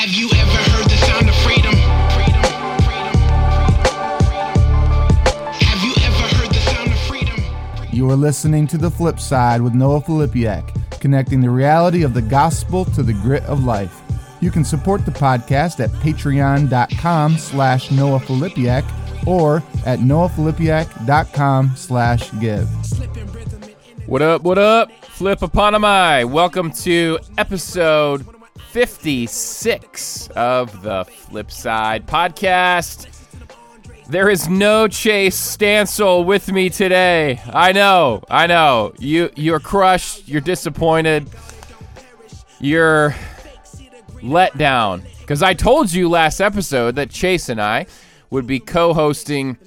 [0.00, 1.74] Have you ever heard the sound of freedom?
[2.14, 2.42] Freedom,
[2.86, 3.20] freedom.
[5.52, 7.38] Have you ever heard the sound of freedom?
[7.92, 12.22] You are listening to The Flip Side with Noah Filipiak, connecting the reality of the
[12.22, 14.00] gospel to the grit of life.
[14.40, 18.84] You can support the podcast at patreon.com slash Noah Filipiak
[19.26, 22.66] or at noahfilipiak.com slash give.
[24.06, 24.90] What up, what up?
[25.02, 26.24] Flip Eponymai.
[26.24, 28.24] Welcome to episode
[28.70, 33.08] 56 of the Flipside podcast.
[34.08, 37.40] There is no Chase Stansel with me today.
[37.52, 38.92] I know, I know.
[38.96, 41.28] You you're crushed, you're disappointed.
[42.60, 43.16] You're
[44.22, 47.86] let down because I told you last episode that Chase and I
[48.30, 49.58] would be co-hosting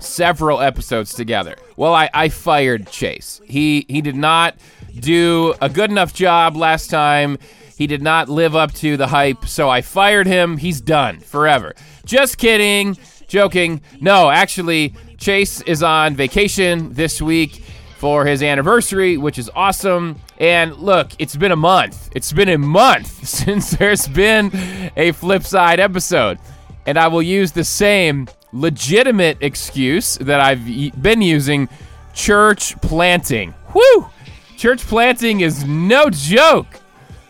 [0.00, 1.56] several episodes together.
[1.76, 3.40] Well, I, I fired Chase.
[3.44, 4.54] He he did not
[5.00, 7.36] do a good enough job last time.
[7.80, 10.58] He did not live up to the hype, so I fired him.
[10.58, 11.74] He's done forever.
[12.04, 12.98] Just kidding.
[13.26, 13.80] Joking.
[14.02, 17.64] No, actually, Chase is on vacation this week
[17.96, 20.20] for his anniversary, which is awesome.
[20.36, 22.10] And look, it's been a month.
[22.14, 24.50] It's been a month since there's been
[24.94, 26.38] a flip side episode.
[26.84, 30.66] And I will use the same legitimate excuse that I've
[31.00, 31.66] been using
[32.12, 33.52] church planting.
[33.72, 34.10] Whew!
[34.58, 36.66] Church planting is no joke.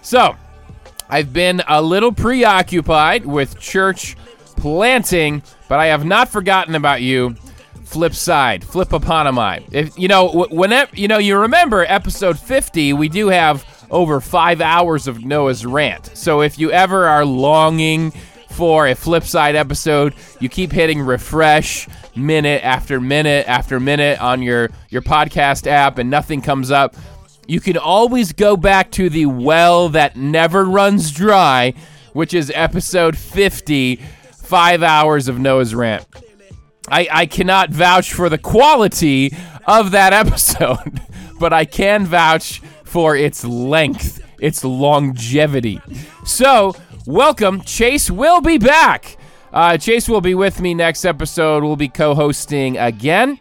[0.03, 0.35] So,
[1.11, 4.16] I've been a little preoccupied with church
[4.56, 7.34] planting, but I have not forgotten about you.
[7.84, 9.64] Flip side, flip eponymai.
[9.72, 14.61] If you know, whenever you know, you remember episode 50, we do have over five
[14.61, 16.17] hours of Noah's rant.
[16.17, 18.12] So if you ever are longing
[18.50, 24.42] for a flip side episode, you keep hitting refresh minute after minute after minute on
[24.42, 26.95] your your podcast app, and nothing comes up.
[27.51, 31.75] You can always go back to the well that never runs dry,
[32.12, 36.07] which is episode 50, five hours of Noah's rant.
[36.87, 39.34] I, I cannot vouch for the quality
[39.67, 41.01] of that episode,
[41.41, 45.80] but I can vouch for its length, its longevity.
[46.24, 47.63] So, welcome.
[47.63, 49.17] Chase will be back.
[49.53, 51.64] Uh, Chase will be with me next episode.
[51.64, 53.41] We'll be co hosting again,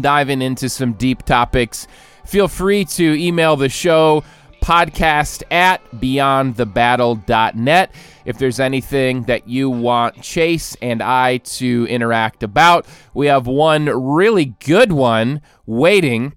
[0.00, 1.86] diving into some deep topics.
[2.24, 4.24] Feel free to email the show
[4.62, 7.92] podcast at beyondthebattle.net
[8.24, 12.86] if there's anything that you want Chase and I to interact about.
[13.12, 16.34] We have one really good one waiting.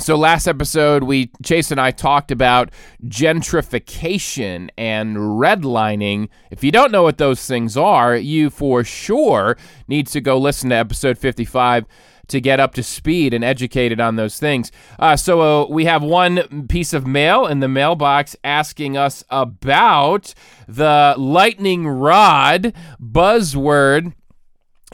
[0.00, 2.70] So last episode we Chase and I talked about
[3.04, 6.30] gentrification and redlining.
[6.50, 10.70] If you don't know what those things are, you for sure need to go listen
[10.70, 11.84] to episode 55
[12.28, 14.70] to get up to speed and educated on those things.
[14.98, 20.34] Uh, so uh, we have one piece of mail in the mailbox asking us about
[20.68, 24.14] the lightning rod buzzword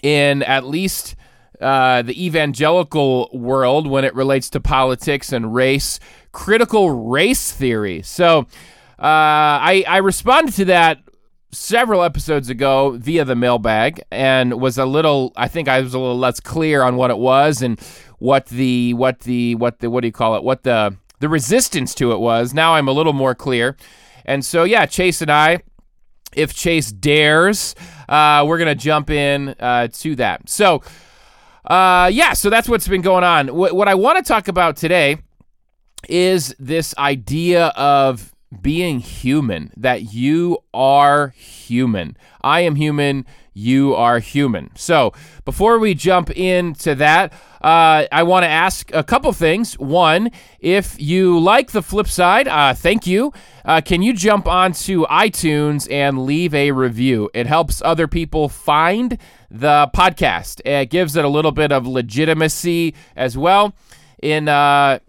[0.02, 1.16] in at least
[1.60, 5.98] uh, the evangelical world when it relates to politics and race,
[6.32, 8.02] critical race theory.
[8.02, 8.46] So
[8.98, 11.00] uh, I, I responded to that
[11.50, 15.98] several episodes ago via the mailbag and was a little I think I was a
[15.98, 17.80] little less clear on what it was and
[18.18, 20.42] what the what the what the what do you call it?
[20.42, 22.52] What the the resistance to it was.
[22.52, 23.76] Now I'm a little more clear.
[24.24, 25.62] And so yeah Chase and I
[26.34, 27.74] if Chase dares
[28.08, 30.48] uh, we're gonna jump in uh, to that.
[30.50, 30.82] So
[31.64, 33.54] uh, yeah so that's what's been going on.
[33.54, 35.18] What, what I want to talk about today
[36.08, 42.16] is this idea of being human, that you are human.
[42.42, 44.70] I am human, you are human.
[44.76, 45.12] So,
[45.44, 49.74] before we jump into that, uh, I want to ask a couple things.
[49.78, 53.32] One, if you like the flip side, uh, thank you.
[53.64, 57.30] Uh, can you jump onto iTunes and leave a review?
[57.34, 59.18] It helps other people find
[59.50, 60.60] the podcast.
[60.64, 63.74] It gives it a little bit of legitimacy as well.
[64.22, 65.00] In uh,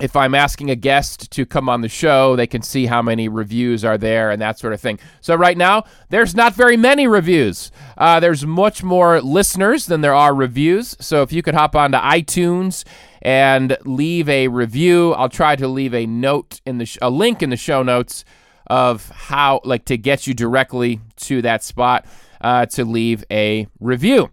[0.00, 3.28] if I'm asking a guest to come on the show, they can see how many
[3.28, 4.98] reviews are there and that sort of thing.
[5.20, 7.70] So right now, there's not very many reviews.
[7.98, 10.96] Uh, there's much more listeners than there are reviews.
[11.00, 12.84] So if you could hop onto iTunes
[13.22, 17.42] and leave a review, I'll try to leave a note in the sh- a link
[17.42, 18.24] in the show notes
[18.66, 22.06] of how like to get you directly to that spot
[22.40, 24.30] uh, to leave a review.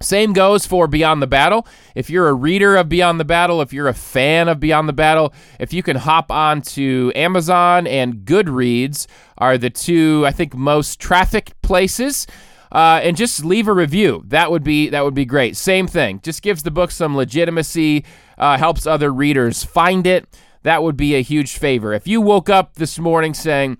[0.00, 1.66] Same goes for Beyond the Battle.
[1.94, 4.92] If you're a reader of Beyond the Battle, if you're a fan of Beyond the
[4.92, 9.06] Battle, if you can hop on to Amazon and Goodreads
[9.38, 12.26] are the two I think most trafficked places.
[12.72, 14.24] Uh, and just leave a review.
[14.26, 15.56] That would be that would be great.
[15.56, 16.20] Same thing.
[16.22, 18.04] Just gives the book some legitimacy.
[18.36, 20.26] Uh, helps other readers find it.
[20.62, 21.94] That would be a huge favor.
[21.94, 23.78] If you woke up this morning saying,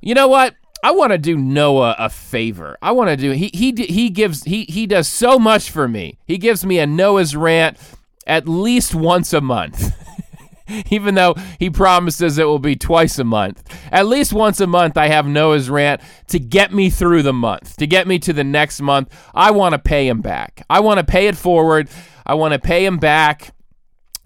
[0.00, 0.56] You know what?
[0.82, 2.76] I want to do Noah a favor.
[2.80, 6.18] I want to do he he he gives he he does so much for me.
[6.26, 7.76] He gives me a Noah's rant
[8.26, 9.94] at least once a month.
[10.90, 13.62] Even though he promises it will be twice a month.
[13.90, 17.76] At least once a month I have Noah's rant to get me through the month,
[17.78, 19.12] to get me to the next month.
[19.34, 20.64] I want to pay him back.
[20.70, 21.88] I want to pay it forward.
[22.24, 23.52] I want to pay him back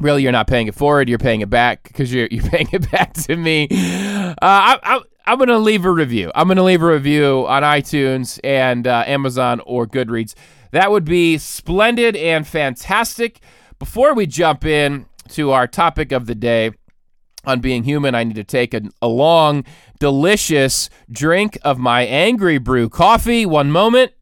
[0.01, 2.91] really you're not paying it forward you're paying it back because you're, you're paying it
[2.91, 6.31] back to me uh, I, I, i'm to leave a review.
[6.35, 10.35] I'm to leave a review on itunes and uh, amazon or goodreads.
[10.73, 13.41] That would be splendid and fantastic.
[13.79, 16.73] Before we jump in to our topic of the day
[17.47, 19.65] on being human i need to take a, a long
[19.99, 23.47] delicious drink of my angry brew coffee.
[23.47, 24.13] One moment.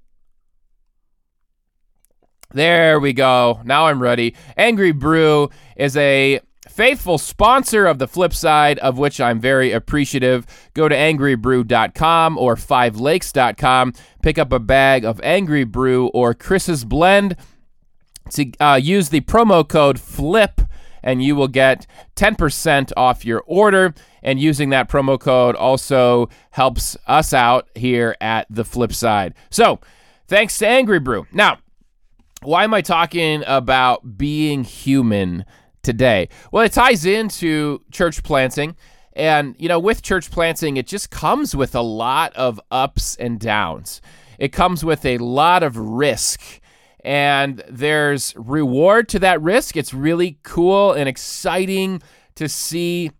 [2.54, 3.60] There we go.
[3.64, 4.34] Now I'm ready.
[4.56, 10.46] Angry Brew is a faithful sponsor of the flip side, of which I'm very appreciative.
[10.74, 13.92] Go to angrybrew.com or fivelakes.com.
[14.22, 17.36] Pick up a bag of Angry Brew or Chris's Blend.
[18.30, 20.60] To uh, use the promo code FLIP,
[21.02, 21.86] and you will get
[22.16, 23.94] 10% off your order.
[24.22, 29.34] And using that promo code also helps us out here at the flip side.
[29.50, 29.80] So,
[30.28, 31.26] thanks to Angry Brew.
[31.32, 31.58] Now,
[32.42, 35.44] why am I talking about being human
[35.82, 36.28] today?
[36.50, 38.76] Well, it ties into church planting.
[39.14, 43.38] And, you know, with church planting, it just comes with a lot of ups and
[43.38, 44.00] downs.
[44.38, 46.60] It comes with a lot of risk.
[47.04, 49.76] And there's reward to that risk.
[49.76, 52.00] It's really cool and exciting
[52.36, 53.10] to see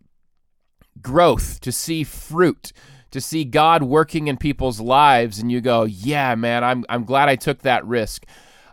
[1.03, 2.73] growth, to see fruit,
[3.11, 5.39] to see God working in people's lives.
[5.39, 8.25] And you go, yeah, man, I'm, I'm glad I took that risk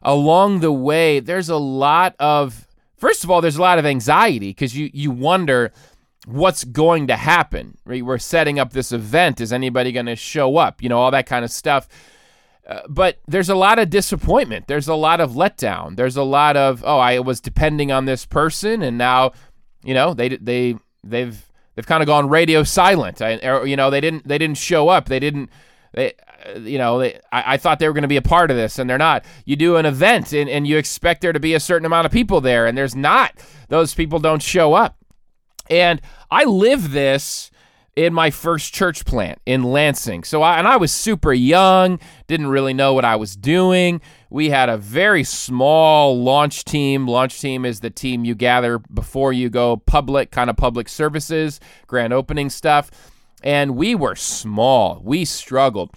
[0.02, 2.68] along the way, there's a lot of
[3.00, 5.72] first of all, there's a lot of anxiety because you you wonder
[6.26, 7.78] what's going to happen.
[7.86, 8.06] Right?
[8.06, 9.42] We're setting up this event.
[9.42, 10.84] Is anybody going to show up?
[10.84, 11.88] You know, all that kind of stuff.
[12.68, 14.68] Uh, but there's a lot of disappointment.
[14.68, 15.96] There's a lot of letdown.
[15.96, 19.32] There's a lot of oh, I was depending on this person, and now,
[19.84, 21.44] you know, they they they've
[21.76, 23.22] they've kind of gone radio silent.
[23.22, 25.06] I, or, you know, they didn't they didn't show up.
[25.06, 25.50] They didn't.
[25.94, 26.14] They,
[26.58, 28.90] you know, I, I, thought they were going to be a part of this, and
[28.90, 29.26] they're not.
[29.46, 32.12] You do an event, and, and you expect there to be a certain amount of
[32.12, 33.34] people there, and there's not.
[33.70, 34.98] Those people don't show up.
[35.70, 36.02] And
[36.32, 37.52] I live this
[37.96, 40.24] in my first church plant in Lansing.
[40.24, 44.00] So I, and I was super young, didn't really know what I was doing.
[44.30, 47.08] We had a very small launch team.
[47.08, 51.60] Launch team is the team you gather before you go public, kind of public services,
[51.88, 52.90] grand opening stuff.
[53.44, 55.02] And we were small.
[55.04, 55.92] We struggled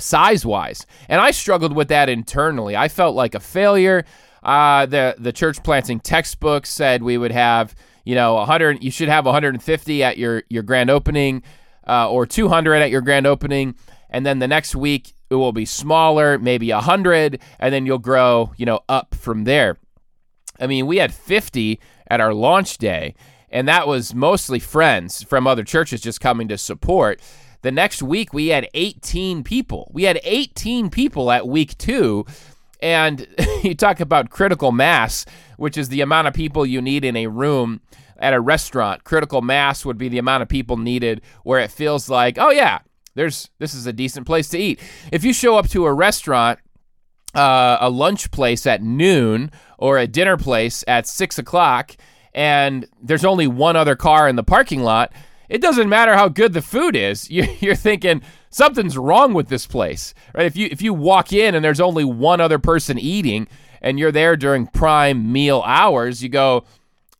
[0.00, 0.86] size wise.
[1.08, 2.76] And I struggled with that internally.
[2.76, 4.04] I felt like a failure.
[4.42, 7.74] Uh, the the church planting textbook said we would have
[8.04, 11.42] you know 100 you should have 150 at your your grand opening
[11.86, 13.74] uh, or 200 at your grand opening
[14.08, 18.52] and then the next week it will be smaller maybe 100 and then you'll grow
[18.56, 19.76] you know up from there
[20.58, 23.14] i mean we had 50 at our launch day
[23.50, 27.20] and that was mostly friends from other churches just coming to support
[27.62, 29.90] the next week, we had 18 people.
[29.92, 32.26] We had 18 people at week two.
[32.82, 33.26] And
[33.62, 35.26] you talk about critical mass,
[35.56, 37.80] which is the amount of people you need in a room
[38.18, 39.04] at a restaurant.
[39.04, 42.80] Critical mass would be the amount of people needed where it feels like, oh, yeah,
[43.14, 44.80] there's this is a decent place to eat.
[45.12, 46.58] If you show up to a restaurant,
[47.34, 51.96] uh, a lunch place at noon or a dinner place at six o'clock,
[52.34, 55.12] and there's only one other car in the parking lot,
[55.50, 57.28] it doesn't matter how good the food is.
[57.30, 60.46] You're thinking something's wrong with this place, right?
[60.46, 63.48] If you if you walk in and there's only one other person eating,
[63.82, 66.64] and you're there during prime meal hours, you go,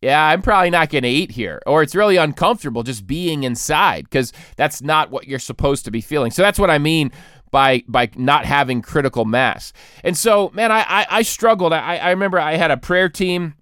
[0.01, 1.61] yeah, I'm probably not going to eat here.
[1.65, 6.01] Or it's really uncomfortable just being inside because that's not what you're supposed to be
[6.01, 6.31] feeling.
[6.31, 7.11] So that's what I mean
[7.51, 9.73] by by not having critical mass.
[10.03, 11.73] And so, man, I I, I struggled.
[11.73, 13.55] I, I remember I had a prayer team,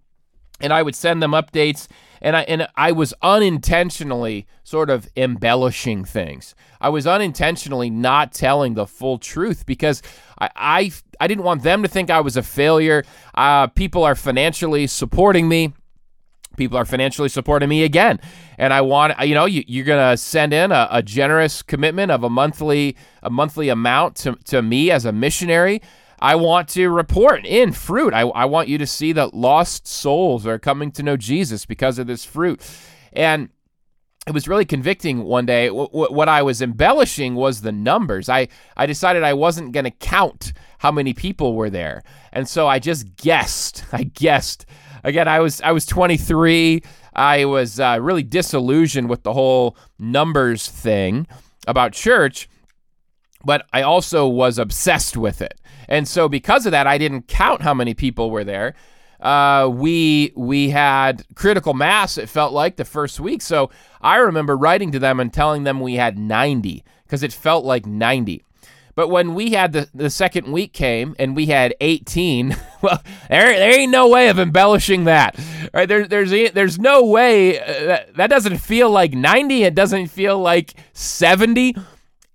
[0.62, 1.88] and I would send them updates
[2.22, 6.56] and I and I was unintentionally sort of embellishing things.
[6.82, 10.02] I was unintentionally not telling the full truth because
[10.40, 13.04] I I, I didn't want them to think I was a failure.
[13.36, 15.74] Uh, people are financially supporting me.
[16.58, 18.20] People are financially supporting me again,
[18.58, 22.24] and I want you know you, you're gonna send in a, a generous commitment of
[22.24, 25.82] a monthly a monthly amount to, to me as a missionary.
[26.22, 28.14] I want to report in fruit.
[28.14, 31.98] I, I want you to see that lost souls are coming to know Jesus because
[32.00, 32.62] of this fruit.
[33.14, 33.50] And
[34.28, 35.68] it was really convicting one day.
[35.68, 38.30] W- w- what I was embellishing was the numbers.
[38.30, 42.04] I, I decided I wasn't going to count how many people were there.
[42.32, 43.86] And so I just guessed.
[43.92, 44.66] I guessed.
[45.04, 46.84] Again, I was I was 23.
[47.16, 51.26] I was uh, really disillusioned with the whole numbers thing.
[51.68, 52.50] about church,
[53.46, 55.59] but I also was obsessed with it.
[55.90, 58.76] And so because of that, I didn't count how many people were there.
[59.20, 62.18] Uh, we we had critical mass.
[62.18, 63.42] It felt like the first week.
[63.42, 63.70] So
[64.00, 67.86] I remember writing to them and telling them we had 90 because it felt like
[67.86, 68.44] 90.
[68.96, 73.54] But when we had the, the second week came and we had 18, well, there,
[73.54, 75.38] there ain't no way of embellishing that.
[75.74, 75.88] Right?
[75.88, 79.64] There, there's there's no way uh, that, that doesn't feel like 90.
[79.64, 81.76] It doesn't feel like 70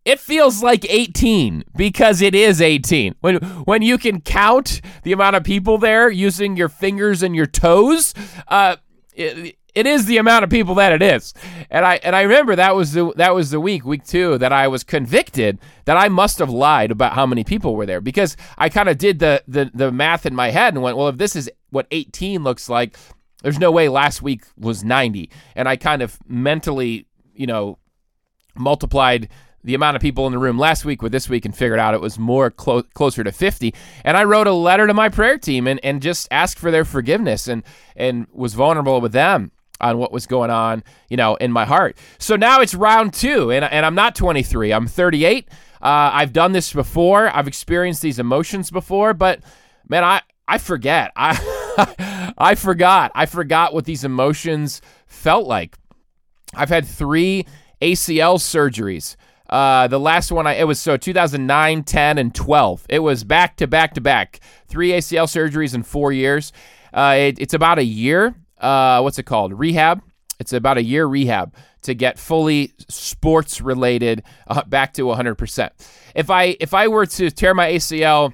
[0.04, 3.14] it feels like 18 because it is 18.
[3.20, 7.46] When when you can count the amount of people there using your fingers and your
[7.46, 8.14] toes,
[8.48, 8.76] uh,
[9.14, 11.34] it, it is the amount of people that it is.
[11.70, 14.52] And I and I remember that was the that was the week week 2 that
[14.52, 18.36] I was convicted that I must have lied about how many people were there because
[18.56, 21.18] I kind of did the, the the math in my head and went, well if
[21.18, 22.96] this is what 18 looks like,
[23.42, 25.30] there's no way last week was 90.
[25.56, 27.78] And I kind of mentally, you know,
[28.54, 29.28] multiplied
[29.64, 31.94] the amount of people in the room last week with this week and figured out
[31.94, 35.38] it was more clo- closer to 50 and i wrote a letter to my prayer
[35.38, 37.62] team and, and just asked for their forgiveness and
[37.96, 41.96] and was vulnerable with them on what was going on you know in my heart.
[42.18, 45.48] So now it's round two and, and i'm not 23 i'm 38
[45.82, 47.28] uh, i've done this before.
[47.34, 49.40] I've experienced these emotions before but
[49.88, 51.12] man i i forget.
[51.16, 53.12] I i forgot.
[53.14, 55.76] I forgot what these emotions felt like.
[56.54, 57.46] I've had three
[57.82, 59.16] acl surgeries
[59.54, 62.86] uh, the last one I it was so 2009, 10, and 12.
[62.88, 64.40] It was back to back to back.
[64.66, 66.52] Three ACL surgeries in four years.
[66.92, 68.34] Uh, it, it's about a year.
[68.58, 69.56] Uh, what's it called?
[69.56, 70.02] Rehab.
[70.40, 75.70] It's about a year rehab to get fully sports related uh, back to 100%.
[76.16, 78.32] If I if I were to tear my ACL,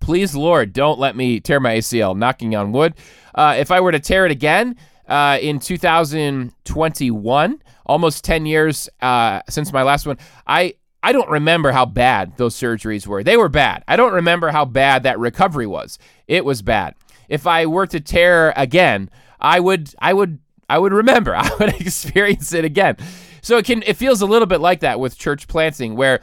[0.00, 2.16] please Lord, don't let me tear my ACL.
[2.16, 2.94] Knocking on wood.
[3.32, 4.74] Uh, if I were to tear it again
[5.06, 10.18] uh, in 2021 almost 10 years uh, since my last one.
[10.46, 13.24] I I don't remember how bad those surgeries were.
[13.24, 13.82] They were bad.
[13.88, 15.98] I don't remember how bad that recovery was.
[16.28, 16.94] It was bad.
[17.28, 19.10] If I were to tear again,
[19.40, 21.34] I would I would I would remember.
[21.36, 22.96] I would experience it again.
[23.42, 26.20] So it can it feels a little bit like that with church planting where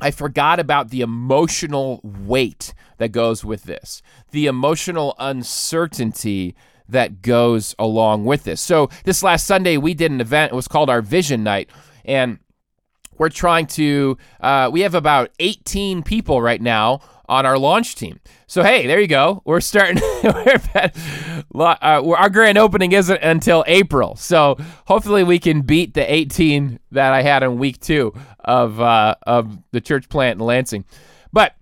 [0.00, 4.02] I forgot about the emotional weight that goes with this.
[4.30, 6.54] The emotional uncertainty
[6.88, 8.60] that goes along with this.
[8.60, 10.52] So this last Sunday we did an event.
[10.52, 11.70] It was called our Vision Night,
[12.04, 12.38] and
[13.16, 14.16] we're trying to.
[14.40, 18.20] Uh, we have about 18 people right now on our launch team.
[18.46, 19.42] So hey, there you go.
[19.44, 20.02] We're starting.
[20.22, 20.60] we're
[21.54, 27.12] uh, our grand opening isn't until April, so hopefully we can beat the 18 that
[27.12, 30.84] I had in week two of uh, of the church plant in Lansing.
[31.32, 31.54] But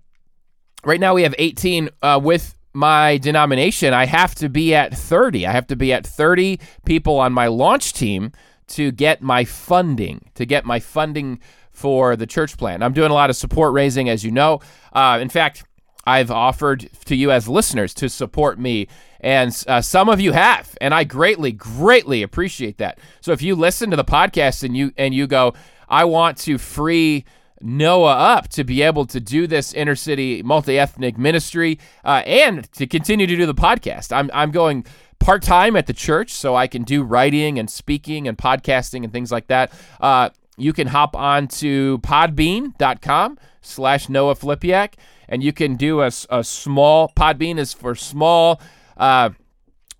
[0.85, 5.47] right now we have 18 uh, with my denomination, I have to be at 30.
[5.47, 8.31] I have to be at 30 people on my launch team
[8.67, 11.39] to get my funding, to get my funding
[11.71, 12.83] for the church plan.
[12.83, 14.61] I'm doing a lot of support raising, as you know.
[14.93, 15.63] Uh, in fact,
[16.05, 18.87] I've offered to you as listeners to support me,
[19.21, 22.99] and uh, some of you have, and I greatly, greatly appreciate that.
[23.21, 25.55] So if you listen to the podcast and you and you go,
[25.89, 27.25] I want to free
[27.61, 32.71] Noah up to be able to do this inner city multi ethnic ministry uh, and
[32.73, 34.15] to continue to do the podcast.
[34.15, 34.85] I'm, I'm going
[35.19, 39.11] part time at the church so I can do writing and speaking and podcasting and
[39.11, 39.71] things like that.
[39.99, 44.93] Uh, you can hop on to podbean.com slash Noah Filipiak
[45.29, 48.61] and you can do a, a small, Podbean is for small,
[48.95, 49.29] uh,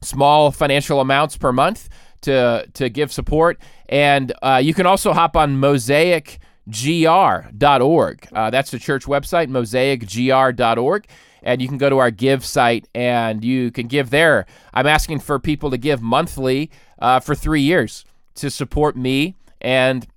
[0.01, 1.89] small financial amounts per month
[2.21, 3.59] to, to give support.
[3.89, 8.27] And uh, you can also hop on Mosaic mosaicgr.org.
[8.31, 11.07] Uh, that's the church website, mosaicgr.org.
[11.43, 14.45] And you can go to our give site and you can give there.
[14.73, 18.03] I'm asking for people to give monthly uh, for three years
[18.35, 20.07] to support me and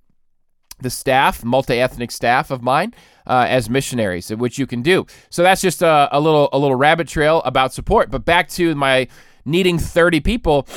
[0.79, 2.93] the staff, multi ethnic staff of mine,
[3.27, 5.05] uh, as missionaries, which you can do.
[5.29, 8.09] So that's just a, a little a little rabbit trail about support.
[8.09, 9.07] But back to my
[9.45, 10.67] needing 30 people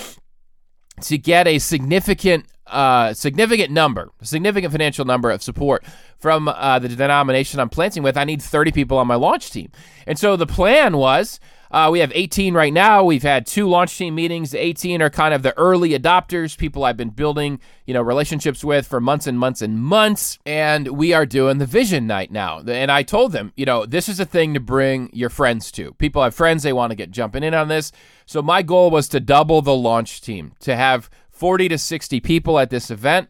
[1.00, 5.84] to get a significant uh, significant number, significant financial number of support
[6.18, 8.16] from uh, the denomination I'm planting with.
[8.16, 9.70] I need 30 people on my launch team.
[10.06, 11.40] And so the plan was
[11.74, 13.02] uh, we have 18 right now.
[13.02, 14.52] We've had two launch team meetings.
[14.52, 18.62] The 18 are kind of the early adopters, people I've been building, you know, relationships
[18.62, 20.38] with for months and months and months.
[20.46, 22.60] And we are doing the vision night now.
[22.60, 25.94] And I told them, you know, this is a thing to bring your friends to.
[25.94, 27.90] People have friends they want to get jumping in on this.
[28.24, 32.58] So my goal was to double the launch team, to have 40 to 60 people
[32.58, 33.28] at this event,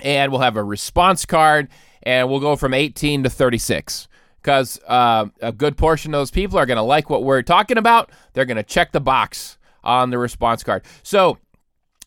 [0.00, 1.68] and we'll have a response card,
[2.02, 4.06] and we'll go from 18 to 36
[4.42, 7.78] because uh, a good portion of those people are going to like what we're talking
[7.78, 8.10] about.
[8.32, 10.84] They're going to check the box on the response card.
[11.02, 11.38] So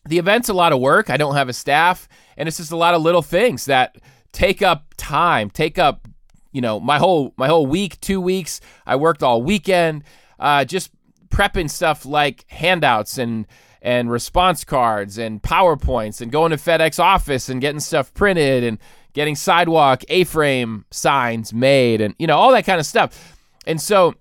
[0.08, 1.10] the event's a lot of work.
[1.10, 3.96] I don't have a staff, and it's just a lot of little things that
[4.32, 6.08] take up time, take up
[6.52, 8.60] you know my whole my whole week, two weeks.
[8.86, 10.04] I worked all weekend,
[10.38, 10.90] uh, just
[11.28, 13.46] prepping stuff like handouts and
[13.82, 18.78] and response cards and powerpoints and going to FedEx office and getting stuff printed and
[19.12, 23.36] getting sidewalk A-frame signs made and you know all that kind of stuff.
[23.66, 24.14] And so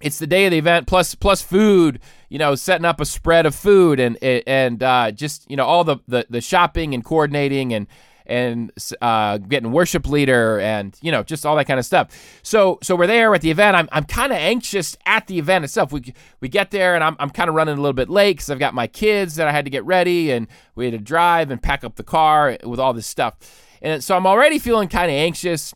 [0.00, 3.46] it's the day of the event plus plus food you know setting up a spread
[3.46, 7.72] of food and and uh, just you know all the, the the shopping and coordinating
[7.72, 7.86] and
[8.28, 12.08] and uh, getting worship leader and you know just all that kind of stuff.
[12.42, 13.76] So so we're there at the event.
[13.76, 15.92] I'm, I'm kind of anxious at the event itself.
[15.92, 18.50] We we get there and i'm, I'm kind of running a little bit late because
[18.50, 21.50] i've got my kids that i had to get ready and we had to drive
[21.50, 23.34] and pack up the car with all this stuff.
[23.80, 25.74] And so i'm already feeling kind of anxious.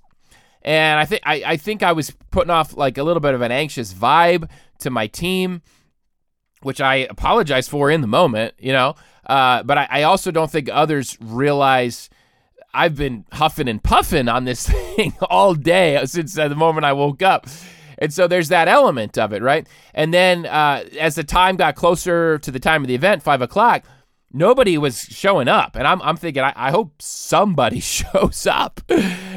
[0.65, 3.43] And I think I, I think I was putting off like a little bit of
[3.43, 5.63] an anxious vibe to my team,
[6.63, 8.95] which I apologize for in the moment, you know.
[9.27, 12.11] Uh, but I, I also don't think others realize
[12.75, 16.93] I've been huffing and puffing on this thing all day since uh, the moment I
[16.93, 17.47] woke up.
[17.99, 19.67] And so there's that element of it, right?
[19.95, 23.43] And then uh, as the time got closer to the time of the event, five
[23.43, 23.85] o'clock,
[24.33, 25.77] nobody was showing up.
[25.77, 28.81] And I'm, I'm thinking, I, I hope somebody shows up.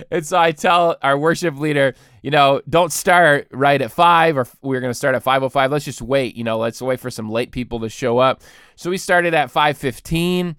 [0.10, 4.48] and so I tell our worship leader, you know, don't start right at five or
[4.62, 5.72] we're going to start at 505.
[5.72, 8.42] Let's just wait, you know, let's wait for some late people to show up.
[8.76, 10.56] So we started at 515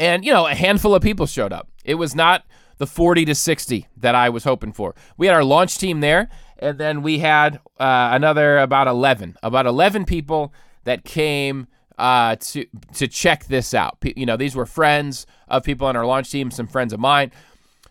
[0.00, 1.68] and, you know, a handful of people showed up.
[1.84, 2.44] It was not
[2.78, 4.94] the 40 to 60 that I was hoping for.
[5.16, 6.28] We had our launch team there
[6.58, 10.52] and then we had uh, another about 11, about 11 people
[10.84, 11.68] that came–
[12.00, 12.64] uh, to
[12.94, 13.98] to check this out.
[14.02, 17.30] you know, these were friends of people on our launch team, some friends of mine.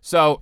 [0.02, 0.42] So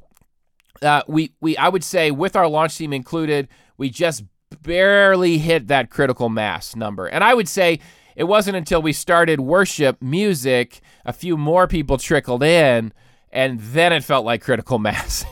[0.81, 4.23] uh, we we I would say with our launch team included, we just
[4.61, 7.07] barely hit that critical mass number.
[7.07, 7.79] And I would say
[8.17, 12.91] it wasn't until we started worship music, a few more people trickled in,
[13.31, 15.23] and then it felt like critical mass.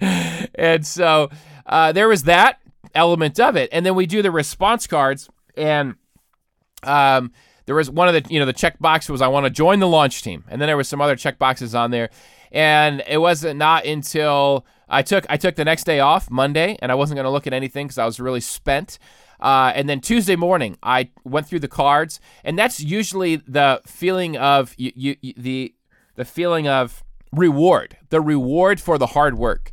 [0.56, 1.30] and so
[1.64, 2.58] uh, there was that
[2.92, 3.68] element of it.
[3.70, 5.94] And then we do the response cards, and
[6.82, 7.30] um,
[7.66, 9.78] there was one of the you know the check box was I want to join
[9.78, 12.10] the launch team, and then there was some other check boxes on there,
[12.50, 16.90] and it wasn't not until I took I took the next day off Monday, and
[16.90, 18.98] I wasn't going to look at anything because I was really spent.
[19.44, 24.38] Uh, and then Tuesday morning, I went through the cards, and that's usually the feeling
[24.38, 25.74] of you, you, you, the
[26.14, 29.70] the feeling of reward, the reward for the hard work,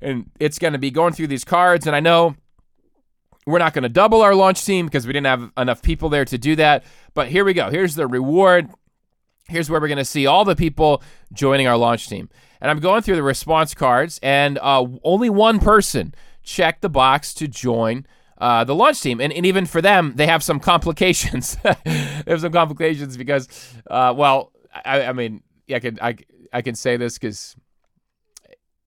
[0.00, 1.86] and it's going to be going through these cards.
[1.86, 2.34] And I know
[3.46, 6.24] we're not going to double our launch team because we didn't have enough people there
[6.24, 6.82] to do that.
[7.14, 7.70] But here we go.
[7.70, 8.70] Here's the reward.
[9.46, 11.00] Here's where we're going to see all the people
[11.32, 12.28] joining our launch team.
[12.60, 17.32] And I'm going through the response cards, and uh, only one person checked the box
[17.34, 18.04] to join
[18.38, 19.20] uh, the launch team.
[19.20, 21.56] And, and even for them, they have some complications.
[21.84, 23.48] they have some complications because,
[23.88, 24.52] uh, well,
[24.84, 25.42] I, I mean,
[25.72, 26.16] I can I,
[26.52, 27.56] I can say this because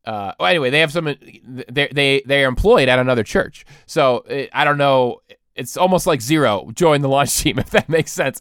[0.06, 1.06] uh, well, anyway, they have some.
[1.06, 5.22] They they they are employed at another church, so it, I don't know.
[5.56, 8.40] It's almost like zero join the launch team, if that makes sense.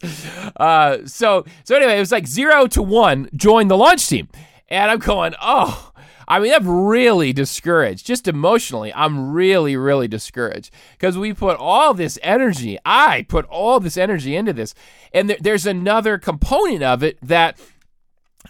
[0.55, 4.27] Uh, so so anyway, it was like zero to one join the launch team,
[4.67, 5.91] and I'm going, oh.
[6.27, 8.05] I mean, I'm really discouraged.
[8.05, 12.77] Just emotionally, I'm really, really discouraged because we put all this energy.
[12.85, 14.73] I put all this energy into this,
[15.13, 17.59] and th- there's another component of it that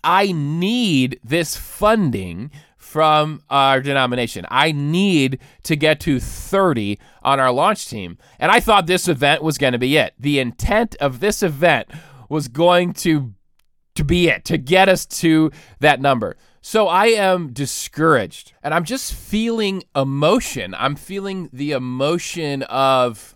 [0.03, 4.45] I need this funding from our denomination.
[4.49, 8.17] I need to get to 30 on our launch team.
[8.39, 10.13] And I thought this event was going to be it.
[10.17, 11.89] The intent of this event
[12.29, 13.33] was going to
[13.95, 16.35] to be it, to get us to that number.
[16.67, 20.73] So I am discouraged and I'm just feeling emotion.
[20.73, 23.35] I'm feeling the emotion of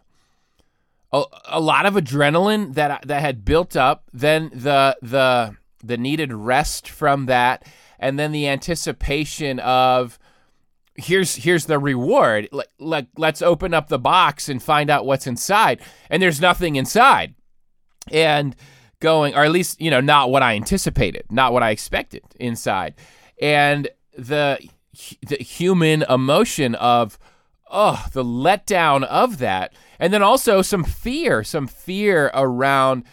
[1.14, 6.34] a, a lot of adrenaline that that had built up, then the the the needed
[6.34, 7.68] rest from that
[8.00, 10.18] and then the anticipation of
[10.96, 12.50] here's here's the reward.
[12.52, 15.82] Like, like let's open up the box and find out what's inside.
[16.10, 17.36] And there's nothing inside.
[18.12, 18.56] And
[19.00, 22.94] going or at least you know not what i anticipated not what i expected inside
[23.40, 24.60] and the
[25.26, 27.18] the human emotion of
[27.72, 33.04] oh the letdown of that and then also some fear some fear around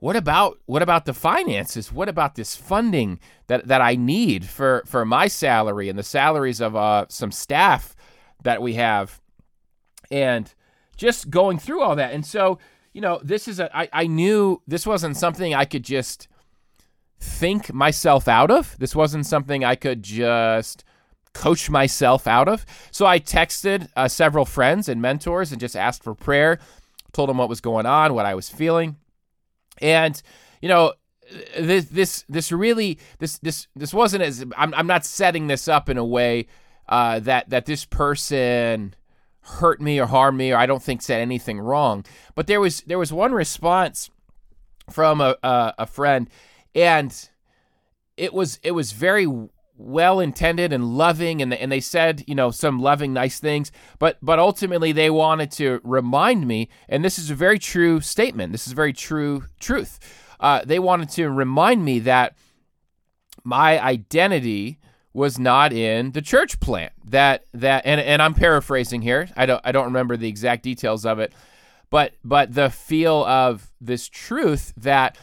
[0.00, 1.92] what about what about the finances?
[1.92, 6.60] What about this funding that, that I need for, for my salary and the salaries
[6.60, 7.94] of uh, some staff
[8.42, 9.20] that we have?
[10.10, 10.52] And
[10.96, 12.14] just going through all that.
[12.14, 12.58] And so,
[12.94, 16.28] you know, this is a I, I knew this wasn't something I could just
[17.20, 18.76] think myself out of.
[18.78, 20.84] This wasn't something I could just
[21.32, 22.66] coach myself out of.
[22.90, 26.58] So I texted uh, several friends and mentors and just asked for prayer,
[27.12, 28.96] told them what was going on, what I was feeling.
[29.80, 30.20] And,
[30.60, 30.94] you know,
[31.56, 35.88] this this this really this this this wasn't as I'm I'm not setting this up
[35.88, 36.46] in a way
[36.88, 38.94] uh, that that this person
[39.42, 42.04] hurt me or harmed me or I don't think said anything wrong.
[42.34, 44.10] But there was there was one response
[44.90, 46.28] from a a, a friend,
[46.74, 47.30] and
[48.16, 49.26] it was it was very
[49.76, 53.72] well intended and loving and and they said you know some loving nice things.
[53.98, 58.52] But but ultimately they wanted to remind me and this is a very true statement.
[58.52, 59.98] This is very true truth.
[60.38, 62.34] Uh, they wanted to remind me that
[63.44, 64.78] my identity
[65.12, 69.28] was not in the church plant that that and, and I'm paraphrasing here.
[69.36, 71.32] I don't I don't remember the exact details of it.
[71.90, 75.18] But but the feel of this truth that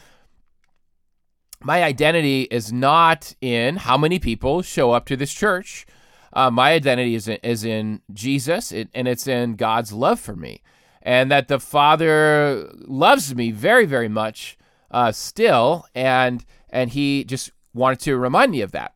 [1.62, 5.86] my identity is not in how many people show up to this church.
[6.32, 10.36] Uh, my identity is in, is in Jesus, it, and it's in God's love for
[10.36, 10.62] me,
[11.02, 14.56] and that the Father loves me very, very much
[14.90, 18.92] uh, still, and and He just wanted to remind me of that.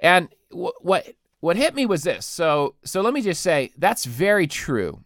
[0.00, 1.08] And w- what
[1.40, 2.26] what hit me was this.
[2.26, 5.00] So so let me just say that's very true,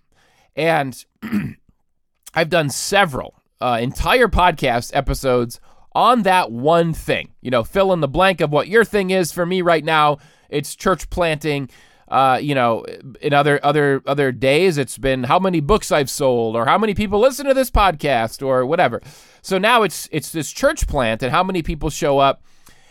[0.54, 1.02] and
[2.34, 5.60] I've done several uh, entire podcast episodes
[5.94, 7.32] on that one thing.
[7.40, 9.32] You know, fill in the blank of what your thing is.
[9.32, 11.68] For me right now, it's church planting.
[12.08, 12.84] Uh, you know,
[13.20, 16.94] in other other other days, it's been how many books I've sold, or how many
[16.94, 19.00] people listen to this podcast, or whatever.
[19.40, 22.44] So now it's it's this church plant, and how many people show up.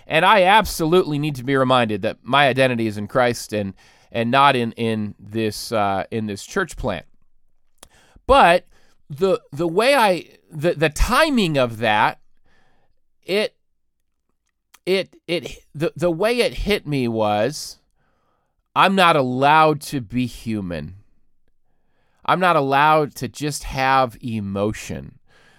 [0.08, 3.76] And I absolutely need to be reminded that my identity is in Christ, and
[4.12, 7.06] and not in in this uh, in this church plant.
[8.26, 8.66] But
[9.10, 12.21] the the way I the the timing of that
[13.32, 13.56] it
[14.86, 17.80] it it the the way it hit me was
[18.76, 20.96] I'm not allowed to be human.
[22.26, 25.18] I'm not allowed to just have emotion.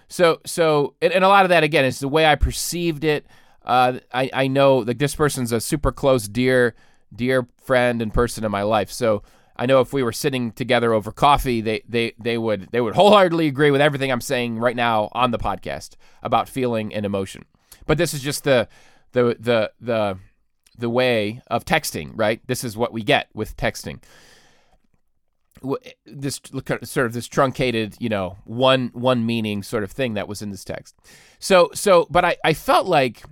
[0.09, 3.27] So so and, and a lot of that again is the way I perceived it.
[3.65, 6.75] Uh, I I know like this person's a super close dear
[7.15, 8.93] dear friend and person in my life.
[8.93, 9.23] So
[9.57, 12.97] I know if we were sitting together over coffee, they they they would they would
[12.97, 17.47] wholeheartedly agree with everything I'm saying right now on the podcast about feeling and emotion.
[17.87, 18.69] But this is just the
[19.13, 20.19] the the the
[20.79, 22.41] the way of texting, right?
[22.47, 24.03] This is what we get with texting.
[26.05, 26.41] This
[26.83, 30.51] sort of this truncated, you know, one one meaning sort of thing that was in
[30.51, 30.97] this text.
[31.39, 33.23] So so, but I I felt like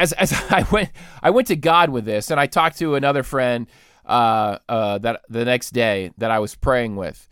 [0.00, 0.90] as as I went
[1.22, 3.66] I went to God with this, and I talked to another friend
[4.04, 7.28] uh, uh, that the next day that I was praying with,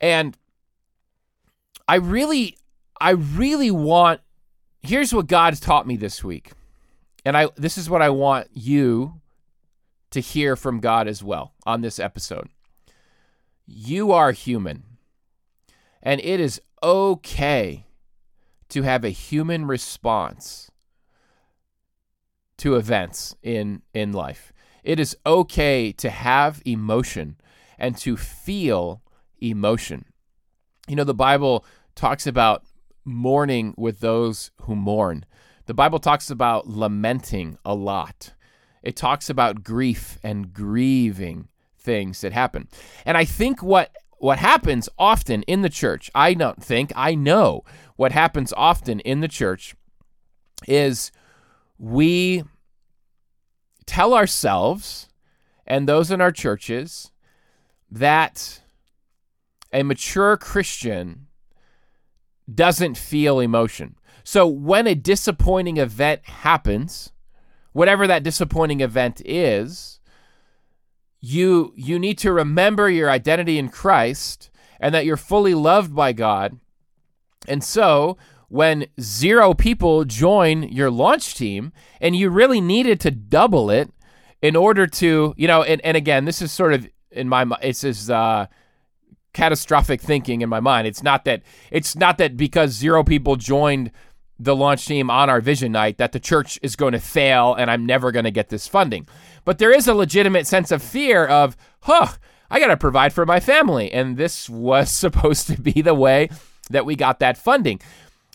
[0.00, 0.36] and
[1.86, 2.58] I really
[3.00, 4.20] I really want
[4.82, 6.52] here's what God's taught me this week.
[7.24, 9.20] And I this is what I want you
[10.10, 12.48] to hear from God as well on this episode.
[13.66, 14.84] You are human.
[16.02, 17.86] And it is okay
[18.68, 20.70] to have a human response
[22.58, 24.52] to events in in life.
[24.82, 27.36] It is okay to have emotion
[27.78, 29.02] and to feel
[29.40, 30.06] emotion.
[30.86, 32.64] You know the Bible talks about
[33.08, 35.24] mourning with those who mourn.
[35.66, 38.32] The Bible talks about lamenting a lot.
[38.82, 42.68] It talks about grief and grieving things that happen.
[43.04, 47.62] And I think what what happens often in the church, I don't think, I know
[47.96, 49.76] what happens often in the church
[50.66, 51.12] is
[51.78, 52.42] we
[53.86, 55.08] tell ourselves
[55.66, 57.12] and those in our churches
[57.90, 58.60] that
[59.72, 61.27] a mature Christian
[62.52, 63.96] doesn't feel emotion.
[64.24, 67.12] So when a disappointing event happens,
[67.72, 70.00] whatever that disappointing event is,
[71.20, 76.12] you you need to remember your identity in Christ and that you're fully loved by
[76.12, 76.58] God.
[77.46, 78.16] And so,
[78.48, 83.90] when zero people join your launch team and you really needed to double it
[84.40, 87.84] in order to, you know, and, and again, this is sort of in my it's
[87.84, 88.46] as uh,
[89.38, 90.88] catastrophic thinking in my mind.
[90.88, 93.92] It's not that it's not that because zero people joined
[94.40, 97.70] the launch team on our vision night that the church is going to fail and
[97.70, 99.06] I'm never going to get this funding.
[99.44, 102.08] But there is a legitimate sense of fear of, huh,
[102.50, 103.92] I got to provide for my family.
[103.92, 106.30] And this was supposed to be the way
[106.70, 107.80] that we got that funding.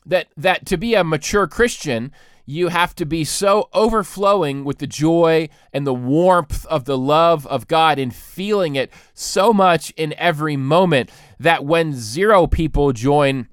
[0.06, 2.14] That that to be a mature Christian,
[2.46, 7.48] you have to be so overflowing with the joy and the warmth of the love
[7.48, 13.48] of God and feeling it so much in every moment that when zero people join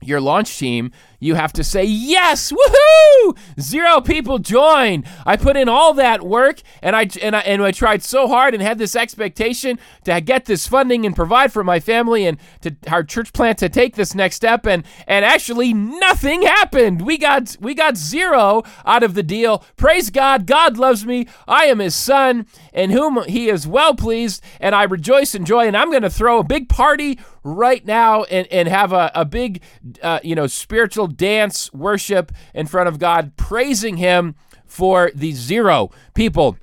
[0.00, 3.36] your launch team, you have to say, yes, woohoo!
[3.60, 5.04] Zero people joined.
[5.26, 8.54] I put in all that work and I, and I, and I tried so hard
[8.54, 12.74] and had this expectation to get this funding and provide for my family and to
[12.88, 14.66] our church plant to take this next step.
[14.66, 17.02] And, and actually nothing happened.
[17.02, 19.62] We got, we got zero out of the deal.
[19.76, 20.46] Praise God.
[20.46, 21.28] God loves me.
[21.46, 25.66] I am his son in whom he is well pleased and I rejoice and joy.
[25.66, 29.24] And I'm going to throw a big party right now and, and have a, a
[29.24, 29.62] big,
[30.02, 34.34] uh, you know, spiritual dance worship in front of God, praising Him
[34.66, 36.56] for the zero people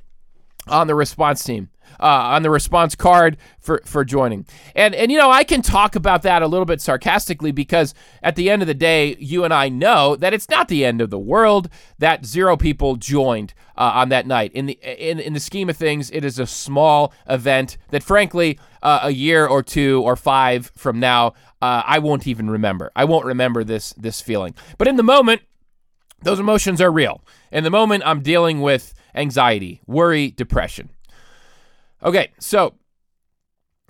[0.67, 1.69] on the response team.
[1.99, 4.45] Uh, on the response card for for joining.
[4.75, 8.35] And and you know, I can talk about that a little bit sarcastically because at
[8.35, 11.09] the end of the day, you and I know that it's not the end of
[11.09, 14.51] the world that zero people joined uh, on that night.
[14.53, 18.59] In the in in the scheme of things, it is a small event that frankly,
[18.81, 22.91] uh, a year or two or five from now, uh, I won't even remember.
[22.95, 24.53] I won't remember this this feeling.
[24.77, 25.41] But in the moment,
[26.21, 27.21] those emotions are real.
[27.51, 30.89] In the moment, I'm dealing with anxiety, worry, depression.
[32.03, 32.75] Okay, so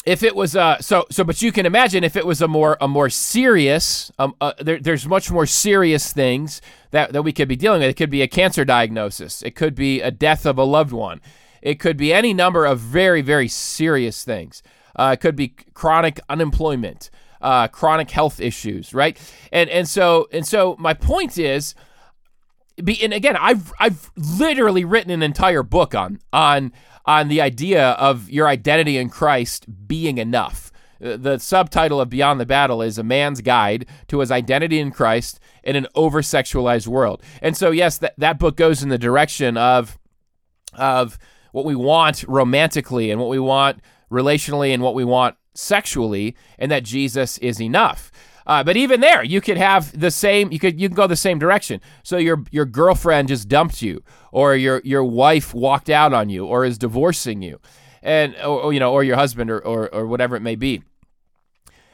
[0.05, 2.77] if it was uh so so but you can imagine if it was a more
[2.79, 7.49] a more serious um uh, there, there's much more serious things that that we could
[7.49, 7.89] be dealing with.
[7.89, 9.41] It could be a cancer diagnosis.
[9.41, 11.19] It could be a death of a loved one.
[11.61, 14.63] It could be any number of very very serious things.
[14.95, 17.09] Uh, it could be chronic unemployment
[17.41, 19.19] uh, chronic health issues right?
[19.51, 21.75] And and so and so my point is
[22.83, 26.71] be and again I've I've literally written an entire book on on
[27.05, 30.71] on the idea of your identity in Christ being enough.
[31.01, 34.91] Uh, The subtitle of Beyond the Battle is A Man's Guide to His Identity in
[34.91, 37.23] Christ in an Over Sexualized World.
[37.41, 39.97] And so, yes, that, that book goes in the direction of,
[40.73, 41.17] of
[41.53, 43.79] what we want romantically and what we want
[44.11, 48.11] relationally and what we want sexually, and that Jesus is enough.
[48.47, 50.51] Uh, but even there, you could have the same.
[50.53, 51.81] You could you can go the same direction.
[52.01, 56.45] So your your girlfriend just dumped you, or your your wife walked out on you,
[56.45, 57.59] or is divorcing you,
[58.01, 60.81] and or, or, you know, or your husband, or or, or whatever it may be.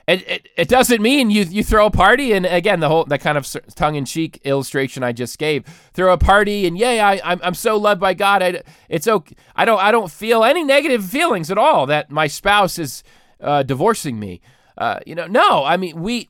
[0.06, 3.22] It, it, it doesn't mean you you throw a party and again the whole that
[3.22, 5.64] kind of tongue in cheek illustration I just gave
[5.94, 9.34] throw a party and yay I I'm, I'm so loved by God I, it's okay
[9.56, 13.02] I don't I don't feel any negative feelings at all that my spouse is
[13.40, 14.42] uh, divorcing me
[14.78, 16.28] uh, you know no I mean we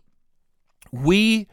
[0.93, 1.47] we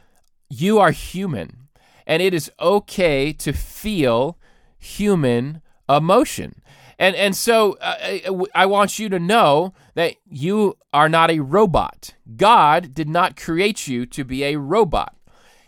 [0.50, 1.68] you are human
[2.07, 4.37] and it is okay to feel
[4.79, 6.61] human emotion.
[6.98, 8.22] And and so uh, I,
[8.55, 12.14] I want you to know that you are not a robot.
[12.37, 15.16] God did not create you to be a robot.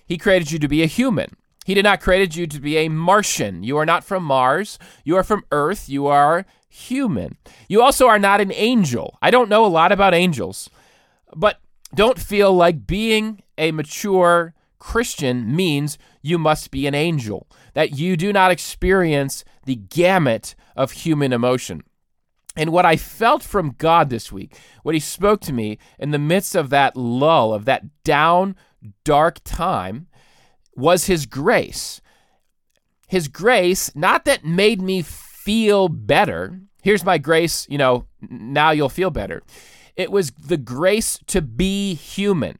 [0.04, 1.37] He created you to be a human.
[1.64, 3.62] He did not create you to be a martian.
[3.62, 4.78] You are not from mars.
[5.04, 5.88] You are from earth.
[5.88, 7.38] You are human.
[7.68, 9.16] You also are not an angel.
[9.22, 10.68] I don't know a lot about angels
[11.35, 11.61] but
[11.94, 18.16] don't feel like being a mature Christian means you must be an angel, that you
[18.16, 21.83] do not experience the gamut of human emotion.
[22.57, 26.18] And what I felt from God this week, what He spoke to me in the
[26.18, 28.57] midst of that lull, of that down,
[29.05, 30.09] dark time,
[30.74, 32.00] was His grace.
[33.09, 36.61] His grace, not that made me feel better.
[36.83, 39.42] Here's my grace, you know, now you'll feel better.
[39.96, 42.59] It was the grace to be human.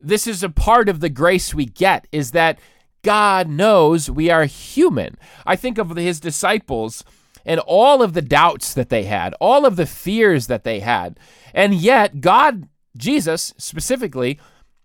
[0.00, 2.58] This is a part of the grace we get is that
[3.02, 5.16] God knows we are human.
[5.46, 7.04] I think of his disciples
[7.44, 11.18] and all of the doubts that they had, all of the fears that they had.
[11.54, 14.38] And yet, God, Jesus specifically,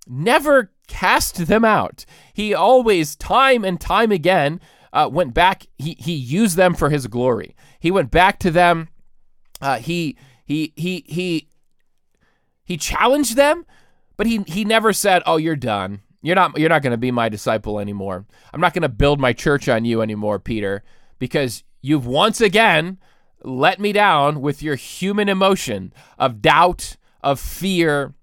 [0.08, 2.06] never cast them out.
[2.34, 4.60] He always, time and time again,
[4.94, 5.68] uh, went back.
[5.78, 7.56] He, he used them for his glory.
[7.80, 8.90] He went back to them.
[9.62, 11.50] Uh, he he he he
[12.64, 13.66] he challenged them,
[14.16, 16.00] but he he never said, "Oh, you're done.
[16.22, 18.26] You're not you're not going to be my disciple anymore.
[18.54, 20.84] I'm not going to build my church on you anymore, Peter,
[21.20, 22.98] because you've once again
[23.44, 28.14] let me down with your human emotion of doubt, of fear,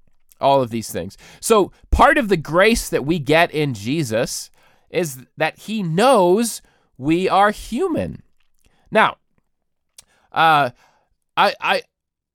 [0.41, 4.51] all of these things." So, part of the grace that we get in Jesus
[4.89, 6.63] is that he knows
[6.97, 8.23] we are human.
[8.91, 9.19] Now,
[10.33, 10.71] uh
[11.37, 11.83] I I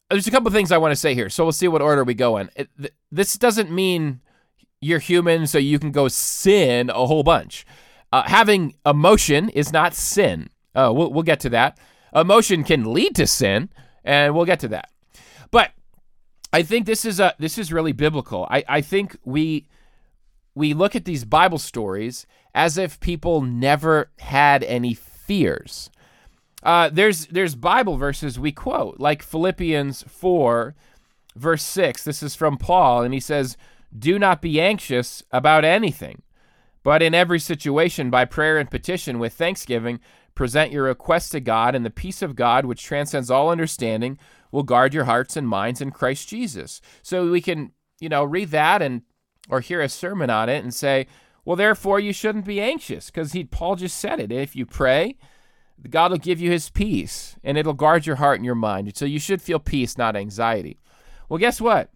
[0.10, 1.30] there's a couple things I want to say here.
[1.30, 2.50] So we'll see what order we go in.
[2.56, 4.22] It, th- this doesn't mean
[4.82, 7.66] you're human, so you can go sin a whole bunch.
[8.12, 10.50] Uh, having emotion is not sin.
[10.74, 11.78] Uh, we'll, we'll get to that.
[12.16, 13.70] Emotion can lead to sin,
[14.04, 14.90] and we'll get to that.
[15.52, 15.72] But
[16.52, 18.48] I think this is a this is really biblical.
[18.50, 19.68] I, I think we
[20.56, 25.92] we look at these Bible stories as if people never had any fears.
[26.62, 30.76] Uh, there's there's Bible verses we quote, like Philippians 4,
[31.36, 32.04] verse 6.
[32.04, 33.58] This is from Paul, and he says,
[33.98, 36.22] Do not be anxious about anything,
[36.84, 40.00] but in every situation, by prayer and petition with thanksgiving,
[40.36, 44.18] present your requests to God, and the peace of God, which transcends all understanding,
[44.52, 46.82] will guard your hearts and minds in Christ Jesus.
[47.02, 49.04] So we can, you know, read that and
[49.50, 51.08] or hear a sermon on it and say,
[51.44, 54.32] well, therefore you shouldn't be anxious, because he Paul just said it.
[54.32, 55.16] If you pray,
[55.90, 58.96] God will give you his peace and it'll guard your heart and your mind.
[58.96, 60.78] So you should feel peace, not anxiety.
[61.28, 61.92] Well, guess what?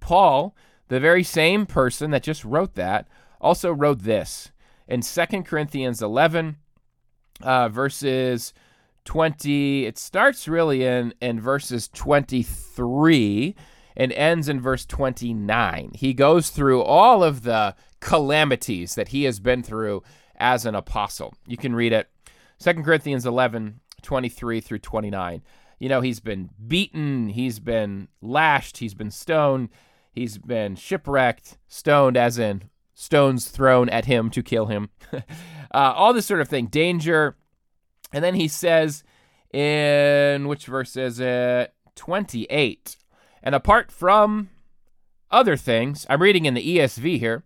[0.00, 0.54] Paul,
[0.88, 3.08] the very same person that just wrote that,
[3.40, 4.52] also wrote this
[4.86, 6.56] in 2 Corinthians 11,
[7.42, 8.52] uh, verses
[9.04, 9.86] 20.
[9.86, 13.54] It starts really in, in verses 23
[13.96, 15.92] and ends in verse 29.
[15.94, 20.02] He goes through all of the calamities that he has been through
[20.36, 21.34] as an apostle.
[21.46, 22.08] You can read it
[22.60, 25.42] 2 Corinthians 11, 23 through 29.
[25.78, 29.70] You know, he's been beaten, he's been lashed, he's been stoned,
[30.12, 35.22] he's been shipwrecked, stoned, as in stones thrown at him to kill him, uh,
[35.72, 37.36] all this sort of thing, danger.
[38.12, 39.04] And then he says
[39.54, 41.72] in which verse is it?
[41.96, 42.96] 28.
[43.42, 44.50] And apart from
[45.30, 47.44] other things, I'm reading in the ESV here,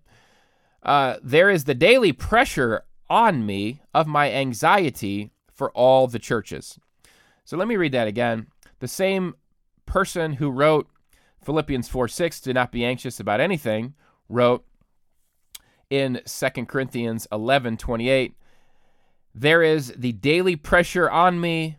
[0.82, 6.78] uh, there is the daily pressure on me of my anxiety for all the churches.
[7.44, 8.48] So let me read that again.
[8.80, 9.34] The same
[9.86, 10.88] person who wrote
[11.42, 13.94] Philippians 4 6, do not be anxious about anything,
[14.28, 14.64] wrote
[15.90, 18.34] in 2 Corinthians 11 28,
[19.34, 21.76] there is the daily pressure on me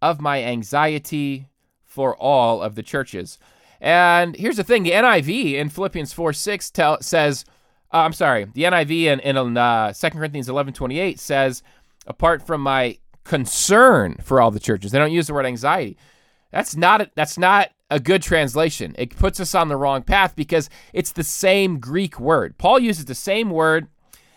[0.00, 1.48] of my anxiety
[1.84, 3.38] for all of the churches.
[3.80, 7.44] And here's the thing the NIV in Philippians 4 6 tell, says,
[7.92, 11.62] uh, I'm sorry, the NIV in, in uh, 2 Corinthians 11 28 says,
[12.06, 15.96] apart from my concern for all the churches, they don't use the word anxiety.
[16.50, 18.94] That's not a, that's not a good translation.
[18.98, 22.58] It puts us on the wrong path because it's the same Greek word.
[22.58, 23.88] Paul uses the same word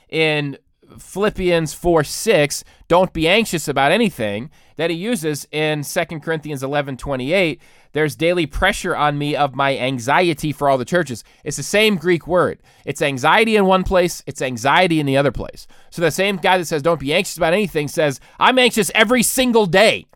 [0.10, 0.58] in
[1.00, 6.98] Philippians 4 6, don't be anxious about anything, that he uses in 2 Corinthians 11
[6.98, 7.62] 28.
[7.96, 11.24] There's daily pressure on me of my anxiety for all the churches.
[11.46, 12.60] It's the same Greek word.
[12.84, 15.66] It's anxiety in one place, it's anxiety in the other place.
[15.92, 19.24] So the same guy that says, don't be anxious about anything says, I'm anxious every
[19.24, 20.08] single day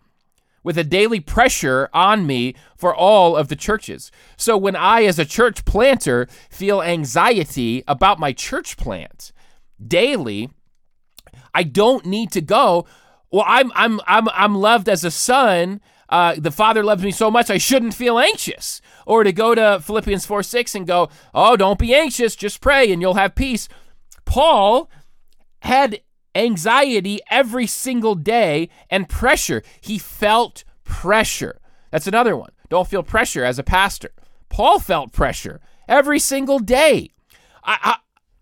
[0.61, 4.11] with a daily pressure on me for all of the churches.
[4.35, 9.31] So when I, as a church planter, feel anxiety about my church plant
[9.81, 10.49] daily,
[11.53, 12.85] I don't need to go.
[13.31, 15.79] Well, I'm I'm I'm I'm loved as a son.
[16.09, 18.81] Uh, the Father loves me so much, I shouldn't feel anxious.
[19.05, 22.91] Or to go to Philippians 4 6 and go, oh, don't be anxious, just pray
[22.91, 23.69] and you'll have peace.
[24.25, 24.89] Paul
[25.61, 26.01] had
[26.35, 29.61] anxiety every single day and pressure.
[29.81, 31.59] He felt pressure.
[31.91, 32.51] That's another one.
[32.69, 34.11] Don't feel pressure as a pastor.
[34.49, 37.11] Paul felt pressure every single day.
[37.63, 37.97] I,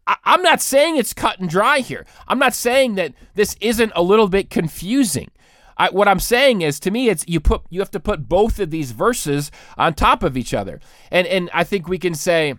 [0.07, 2.05] I, I'm not saying it's cut and dry here.
[2.27, 5.29] I'm not saying that this isn't a little bit confusing.
[5.77, 8.59] I, what I'm saying is, to me, it's you put you have to put both
[8.59, 10.79] of these verses on top of each other,
[11.11, 12.55] and and I think we can say,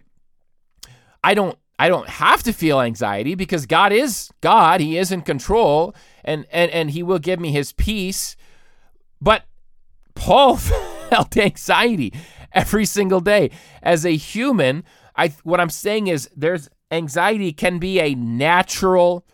[1.22, 4.80] I don't I don't have to feel anxiety because God is God.
[4.80, 8.36] He is in control, and and and He will give me His peace.
[9.20, 9.44] But
[10.14, 12.12] Paul felt anxiety
[12.52, 13.50] every single day
[13.82, 14.84] as a human.
[15.16, 19.24] I what I'm saying is there's anxiety can be a natural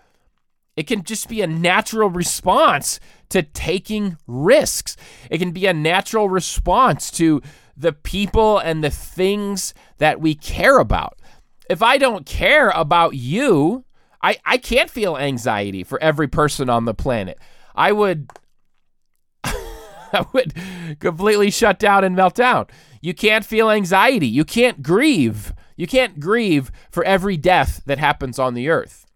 [0.77, 2.99] it can just be a natural response
[3.35, 4.97] to taking risks.
[5.29, 7.43] It can be a natural response to
[7.77, 11.19] the people and the things that we care about.
[11.69, 13.85] If I don't care about you,
[14.23, 17.41] I, I can't feel anxiety for every person on the planet.
[17.75, 18.31] I would
[19.45, 20.55] I would
[21.01, 22.67] completely shut down and melt down.
[23.01, 24.29] You can't feel anxiety.
[24.29, 25.53] You can't grieve.
[25.77, 29.07] You can't grieve for every death that happens on the earth.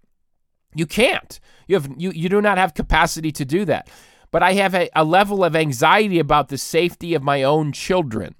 [0.75, 1.39] You can't.
[1.69, 3.89] You have you, you do not have capacity to do that.
[4.31, 8.35] But I have a, a level of anxiety about the safety of my own children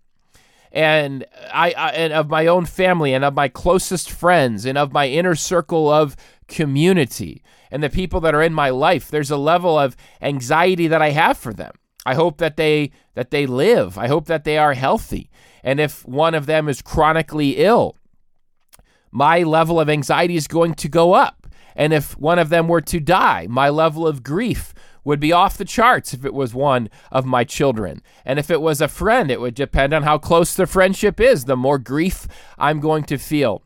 [0.71, 4.93] and I, I, and of my own family and of my closest friends and of
[4.93, 6.15] my inner circle of
[6.47, 9.09] community and the people that are in my life.
[9.09, 11.73] There's a level of anxiety that I have for them.
[12.05, 13.97] I hope that they that they live.
[13.99, 15.31] I hope that they are healthy.
[15.63, 17.97] And if one of them is chronically ill
[19.11, 21.38] my level of anxiety is going to go up
[21.79, 24.75] and if one of them were to die, my level of grief
[25.05, 28.03] would be off the charts if it was one of my children.
[28.25, 31.45] And if it was a friend, it would depend on how close the friendship is.
[31.45, 32.27] The more grief
[32.59, 33.63] I'm going to feel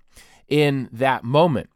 [0.46, 1.70] in that moment.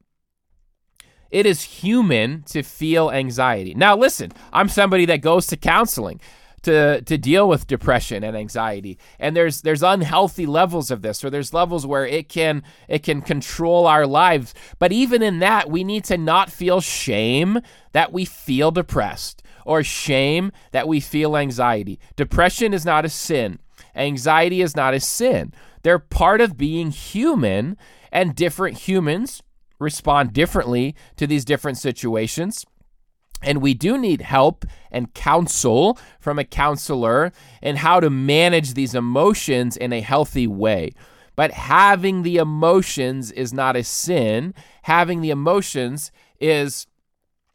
[1.30, 3.74] It is human to feel anxiety.
[3.74, 6.20] Now, listen, I'm somebody that goes to counseling.
[6.66, 8.98] To to deal with depression and anxiety.
[9.18, 13.22] And there's there's unhealthy levels of this, or there's levels where it can it can
[13.22, 14.52] control our lives.
[14.78, 17.60] But even in that, we need to not feel shame
[17.92, 21.98] that we feel depressed or shame that we feel anxiety.
[22.16, 23.58] Depression is not a sin.
[23.94, 25.52] Anxiety is not a sin.
[25.82, 27.76] They're part of being human,
[28.12, 29.42] and different humans
[29.78, 32.64] respond differently to these different situations.
[33.46, 37.32] And we do need help and counsel from a counselor
[37.62, 40.92] in how to manage these emotions in a healthy way.
[41.36, 44.52] But having the emotions is not a sin.
[44.82, 46.86] Having the emotions is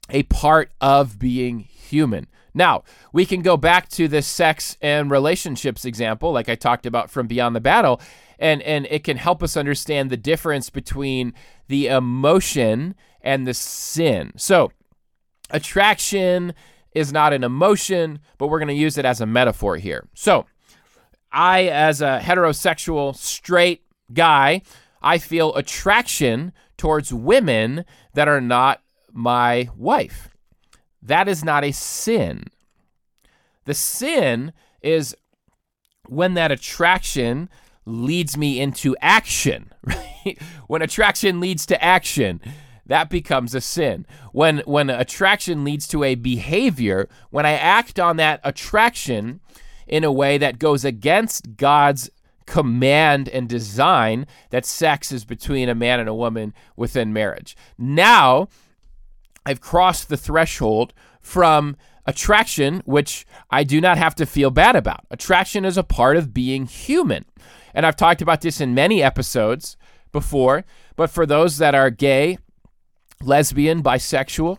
[0.10, 2.28] a part of being human.
[2.54, 2.84] Now,
[3.14, 7.28] we can go back to the sex and relationships example, like I talked about from
[7.28, 8.02] Beyond the Battle,
[8.39, 11.34] and, and it can help us understand the difference between
[11.68, 14.34] the emotion and the sin.
[14.36, 14.72] So,
[15.54, 16.54] attraction
[16.93, 20.08] is not an emotion, but we're going to use it as a metaphor here.
[20.14, 20.45] So,
[21.32, 23.84] I, as a heterosexual, straight
[24.14, 24.62] guy,
[25.02, 28.82] I feel attraction towards women that are not
[29.14, 30.30] my wife.
[31.02, 32.45] That is not a sin.
[33.66, 35.16] The sin is
[36.08, 37.49] when that attraction
[37.86, 40.38] leads me into action, right?
[40.68, 42.41] When attraction leads to action,
[42.86, 44.06] that becomes a sin.
[44.32, 49.40] When when attraction leads to a behavior, when I act on that attraction
[49.88, 52.10] in a way that goes against God's
[52.46, 57.56] command and design that sex is between a man and a woman within marriage.
[57.78, 58.50] Now,
[59.46, 65.06] I've crossed the threshold from attraction, which I do not have to feel bad about.
[65.10, 67.26] Attraction is a part of being human.
[67.74, 69.78] And I've talked about this in many episodes
[70.12, 70.66] before,
[70.96, 72.38] but for those that are gay,
[73.24, 74.57] lesbian, bisexual,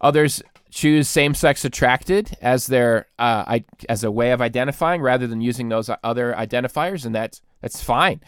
[0.00, 5.40] others choose same-sex attracted as their uh, I, as a way of identifying rather than
[5.40, 8.20] using those other identifiers, and that's that's fine.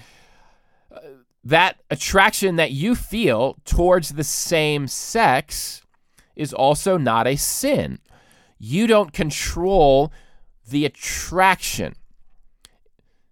[1.45, 5.83] That attraction that you feel towards the same sex
[6.37, 7.99] is also not a sin.
[8.59, 10.13] You don't control
[10.69, 11.95] the attraction.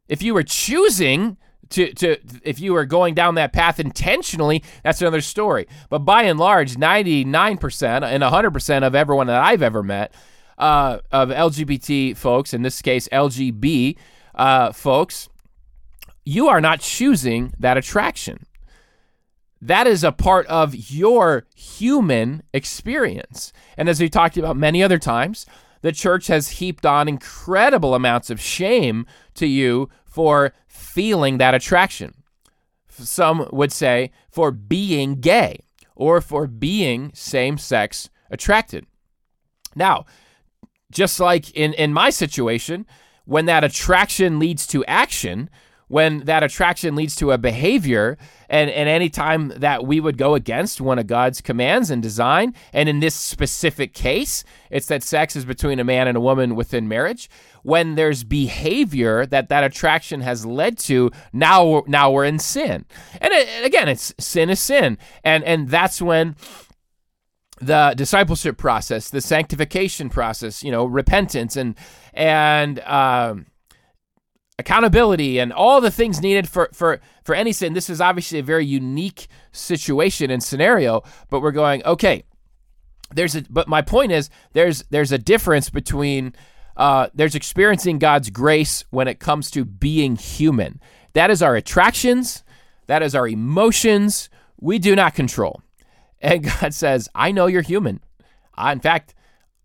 [0.09, 1.37] If you were choosing
[1.71, 5.67] to, to if you are going down that path intentionally, that's another story.
[5.89, 10.13] But by and large, 99% and 100% of everyone that I've ever met
[10.59, 13.97] uh, of LGBT folks, in this case LGB
[14.35, 15.29] uh, folks,
[16.25, 18.47] you are not choosing that attraction.
[19.63, 23.53] That is a part of your human experience.
[23.77, 25.47] And as we talked about many other times,
[25.83, 30.53] the church has heaped on incredible amounts of shame to you for
[30.93, 32.15] feeling that attraction.
[32.89, 35.61] Some would say for being gay
[35.95, 38.87] or for being same sex attracted.
[39.77, 40.05] Now,
[40.91, 42.87] just like in, in my situation,
[43.25, 45.49] when that attraction leads to action,
[45.91, 48.17] when that attraction leads to a behavior
[48.49, 52.55] and, and any time that we would go against one of God's commands and design,
[52.73, 56.55] and in this specific case, it's that sex is between a man and a woman
[56.55, 57.29] within marriage.
[57.65, 62.85] When there's behavior that that attraction has led to, now now we're in sin.
[63.21, 66.37] And it, again, it's sin is sin, and and that's when
[67.61, 71.75] the discipleship process, the sanctification process, you know, repentance and
[72.15, 73.47] and um,
[74.61, 77.73] accountability and all the things needed for for for any sin.
[77.73, 82.25] This is obviously a very unique situation and scenario, but we're going okay.
[83.13, 86.35] There's a but my point is there's there's a difference between
[86.77, 90.81] uh, there's experiencing God's grace when it comes to being human.
[91.15, 92.45] That is our attractions.
[92.87, 94.31] That is our emotions.
[94.61, 95.63] We do not control.
[96.21, 98.01] And God says, I know you're human.
[98.55, 99.15] I, in fact,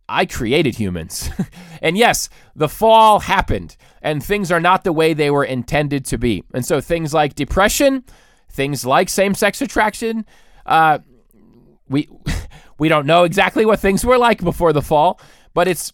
[0.07, 1.29] I created humans.
[1.81, 3.75] and yes, the fall happened
[4.05, 6.43] and things are not the way they were intended to be.
[6.53, 8.05] And so things like depression,
[8.51, 10.27] things like same-sex attraction,
[10.67, 10.99] uh,
[11.89, 12.07] we
[12.79, 15.19] we don't know exactly what things were like before the fall,
[15.55, 15.91] but it's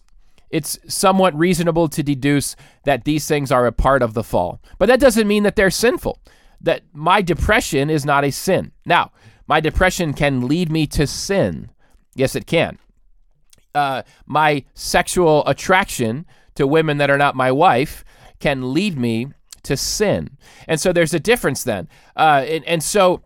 [0.50, 2.54] it's somewhat reasonable to deduce
[2.84, 4.60] that these things are a part of the fall.
[4.78, 6.20] But that doesn't mean that they're sinful.
[6.60, 8.72] That my depression is not a sin.
[8.84, 9.12] Now,
[9.46, 11.70] my depression can lead me to sin.
[12.14, 12.78] Yes, it can
[13.74, 18.04] uh, my sexual attraction to women that are not my wife
[18.40, 19.28] can lead me
[19.62, 20.36] to sin.
[20.66, 21.88] And so there's a difference then.
[22.16, 23.22] Uh, and, and, so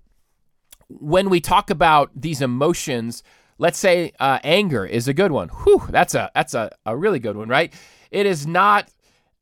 [0.88, 3.22] when we talk about these emotions,
[3.58, 5.48] let's say uh, anger is a good one.
[5.48, 7.72] Whew, that's a that's a, a really good one, right?
[8.10, 8.90] It is not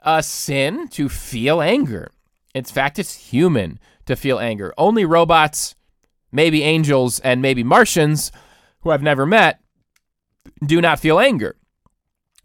[0.01, 2.11] a sin to feel anger.
[2.55, 4.72] In fact, it's human to feel anger.
[4.78, 5.74] Only robots,
[6.30, 8.30] maybe angels, and maybe Martians
[8.80, 9.61] who I've never met
[10.64, 11.57] do not feel anger.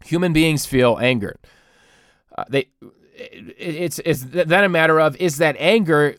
[0.04, 1.36] Human beings feel anger.
[2.36, 2.68] Uh, they,
[3.14, 6.16] it, it's it's then a matter of is that anger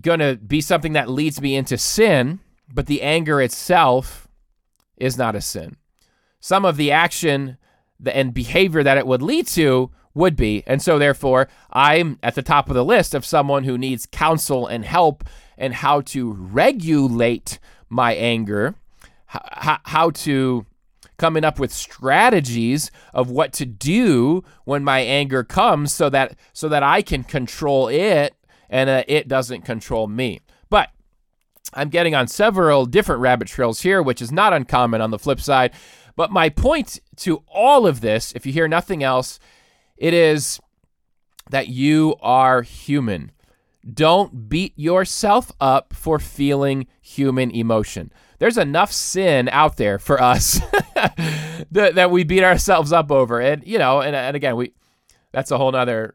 [0.00, 2.40] going to be something that leads me into sin,
[2.72, 4.28] but the anger itself
[4.96, 5.76] is not a sin.
[6.40, 7.56] Some of the action
[8.06, 10.62] and behavior that it would lead to would be.
[10.66, 14.66] And so, therefore, I'm at the top of the list of someone who needs counsel
[14.66, 15.24] and help
[15.56, 17.58] and how to regulate
[17.88, 18.74] my anger,
[19.26, 20.66] how, how to
[21.18, 26.68] coming up with strategies of what to do when my anger comes so that so
[26.68, 28.34] that I can control it
[28.70, 30.40] and uh, it doesn't control me.
[30.70, 30.90] But
[31.74, 35.40] I'm getting on several different rabbit trails here, which is not uncommon on the flip
[35.40, 35.72] side.
[36.16, 39.38] But my point to all of this, if you hear nothing else,
[39.96, 40.60] it is
[41.50, 43.32] that you are human.
[43.92, 48.12] Don't beat yourself up for feeling human emotion.
[48.38, 50.60] There's enough sin out there for us
[51.72, 53.40] that, that, we beat ourselves up over.
[53.40, 54.72] And, you know, and, and again, we
[55.32, 56.14] that's a whole nother.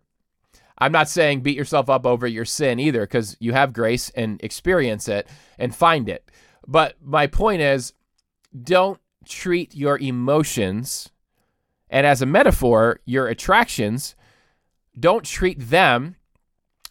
[0.77, 4.41] I'm not saying beat yourself up over your sin either, because you have grace and
[4.43, 6.29] experience it and find it.
[6.67, 7.93] But my point is,
[8.63, 11.09] don't treat your emotions
[11.93, 14.15] and as a metaphor, your attractions,
[14.99, 16.15] don't treat them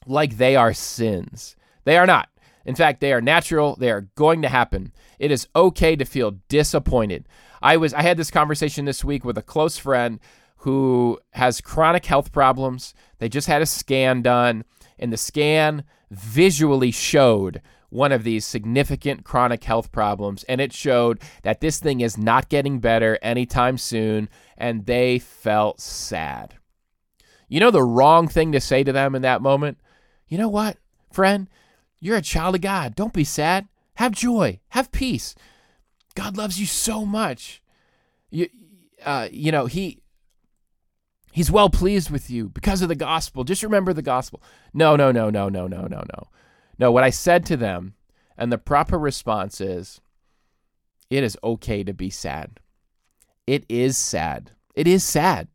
[0.07, 1.57] like they are sins.
[1.83, 2.29] They are not.
[2.65, 3.75] In fact, they are natural.
[3.75, 4.93] They are going to happen.
[5.23, 7.29] It is okay to feel disappointed.
[7.63, 10.19] I was I had this conversation this week with a close friend
[10.57, 12.93] who has chronic health problems.
[13.19, 14.65] They just had a scan done,
[14.99, 21.21] and the scan visually showed one of these significant chronic health problems, and it showed
[21.45, 26.57] that this thing is not getting better anytime soon, and they felt sad.
[27.49, 29.79] You know the wrong thing to say to them in that moment?
[30.27, 30.79] You know what,
[31.13, 31.49] friend?
[32.01, 32.97] You're a child of God.
[32.97, 33.69] Don't be sad.
[34.03, 34.59] Have joy.
[34.71, 35.37] Have peace.
[36.17, 37.63] God loves you so much.
[38.31, 38.49] You,
[39.05, 40.03] uh, you know, He
[41.31, 43.45] He's well pleased with you because of the gospel.
[43.45, 44.43] Just remember the gospel.
[44.75, 46.29] No, no, no, no, no, no, no, no.
[46.81, 47.95] No, what I said to them,
[48.37, 50.01] and the proper response is
[51.09, 52.59] it is okay to be sad.
[53.47, 54.51] It is sad.
[54.75, 55.47] It is sad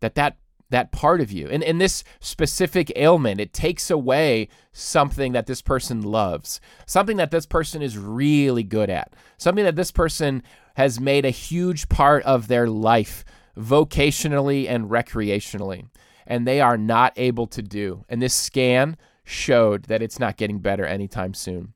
[0.00, 0.36] that that
[0.72, 5.62] that part of you and in this specific ailment it takes away something that this
[5.62, 10.42] person loves something that this person is really good at something that this person
[10.74, 13.24] has made a huge part of their life
[13.56, 15.86] vocationally and recreationally
[16.26, 20.58] and they are not able to do and this scan showed that it's not getting
[20.58, 21.74] better anytime soon.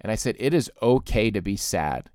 [0.00, 2.10] And I said, it is okay to be sad.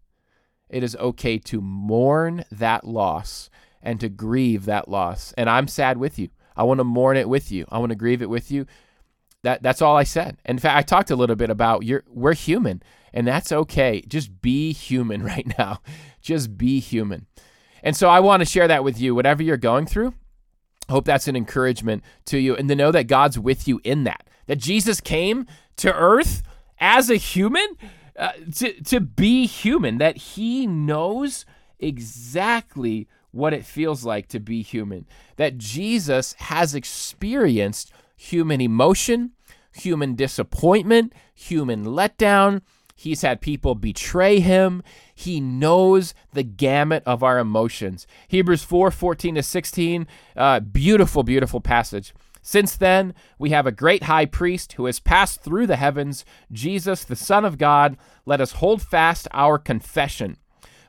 [0.69, 3.49] It is okay to mourn that loss
[3.84, 5.34] and to grieve that loss.
[5.38, 6.29] And I'm sad with you.
[6.55, 7.65] I want to mourn it with you.
[7.69, 8.65] I want to grieve it with you.
[9.43, 10.38] That that's all I said.
[10.45, 12.81] In fact, I talked a little bit about you're we're human,
[13.13, 14.01] and that's okay.
[14.07, 15.81] Just be human right now.
[16.21, 17.27] Just be human.
[17.84, 19.13] And so I want to share that with you.
[19.13, 20.13] Whatever you're going through,
[20.89, 24.27] hope that's an encouragement to you, and to know that God's with you in that
[24.47, 25.45] that Jesus came
[25.77, 26.43] to earth
[26.79, 27.77] as a human
[28.17, 31.45] uh, to, to be human, that he knows
[31.79, 35.05] exactly what it feels like to be human,
[35.36, 39.31] that Jesus has experienced human emotion,
[39.73, 42.61] human disappointment, human letdown.
[42.95, 44.84] He's had people betray him.
[45.15, 48.05] He knows the gamut of our emotions.
[48.27, 50.07] Hebrews 4 14 to 16,
[50.38, 52.13] uh, beautiful, beautiful passage.
[52.45, 57.03] Since then, we have a great high priest who has passed through the heavens, Jesus,
[57.03, 57.97] the Son of God.
[58.25, 60.38] Let us hold fast our confession.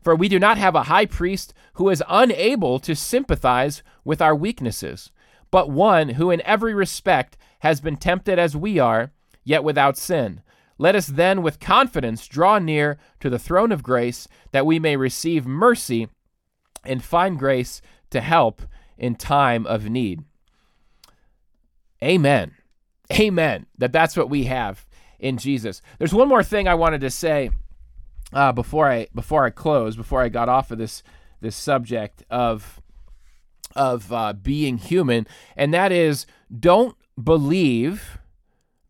[0.05, 4.37] For we do not have a high priest who is unable to sympathize with our
[4.37, 5.11] weaknesses,
[5.51, 9.13] but one who in every respect has been tempted as we are,
[9.45, 10.43] yet without sin.
[10.77, 14.97] Let us then with confidence draw near to the throne of grace that we may
[14.97, 16.09] receive mercy
[16.85, 17.81] and find grace
[18.11, 18.61] to help
[18.99, 20.23] in time of need.
[22.03, 22.53] Amen.
[23.11, 23.65] Amen.
[23.79, 24.85] That that's what we have
[25.19, 25.81] in Jesus.
[25.99, 27.51] There's one more thing I wanted to say
[28.35, 31.03] uh, before I before I close, before I got off of this
[31.41, 32.81] this subject of
[33.75, 35.27] of uh, being human,
[35.57, 36.27] and that is
[36.57, 38.19] don't believe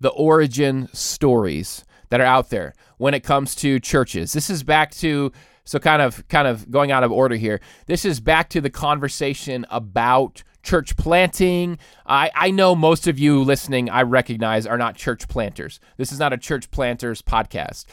[0.01, 4.33] the origin stories that are out there when it comes to churches.
[4.33, 5.31] This is back to
[5.65, 7.61] so kind of kind of going out of order here.
[7.87, 11.79] This is back to the conversation about church planting.
[12.07, 15.79] I, I know most of you listening, I recognize, are not church planters.
[15.97, 17.85] This is not a church planters podcast.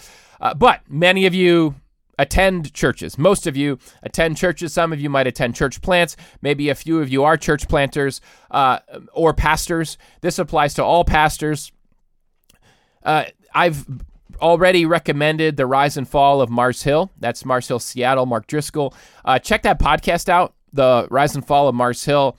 [0.42, 1.76] Uh, but many of you
[2.20, 3.18] attend churches.
[3.18, 4.74] Most of you attend churches.
[4.74, 6.18] Some of you might attend church plants.
[6.42, 8.20] Maybe a few of you are church planters
[8.52, 8.80] uh,
[9.14, 9.98] or pastors.
[10.20, 11.72] This applies to all pastors.
[13.04, 13.86] Uh, I've
[14.42, 17.12] already recommended the rise and fall of Mars Hill.
[17.20, 18.26] That's Mars Hill, Seattle.
[18.26, 18.94] Mark Driscoll.
[19.24, 22.38] Uh, check that podcast out the Rise and Fall of Mars Hill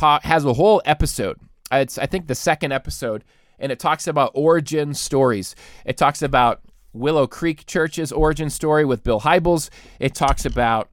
[0.00, 1.38] has a whole episode.
[1.70, 3.24] It's I think the second episode,
[3.58, 5.54] and it talks about origin stories.
[5.84, 6.60] It talks about
[6.92, 9.70] Willow Creek Church's origin story with Bill Hybels.
[9.98, 10.90] It talks about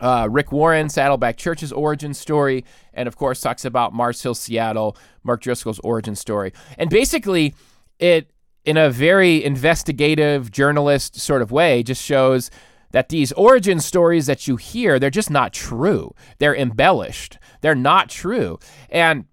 [0.00, 4.96] uh, Rick Warren, Saddleback Church's origin story, and of course talks about Mars Hill, Seattle,
[5.22, 6.52] Mark Driscoll's origin story.
[6.78, 7.54] And basically,
[7.98, 8.30] it
[8.64, 12.50] in a very investigative journalist sort of way just shows
[12.90, 16.12] that these origin stories that you hear they're just not true.
[16.38, 17.38] They're embellished.
[17.60, 18.58] They're not true.
[18.90, 19.26] And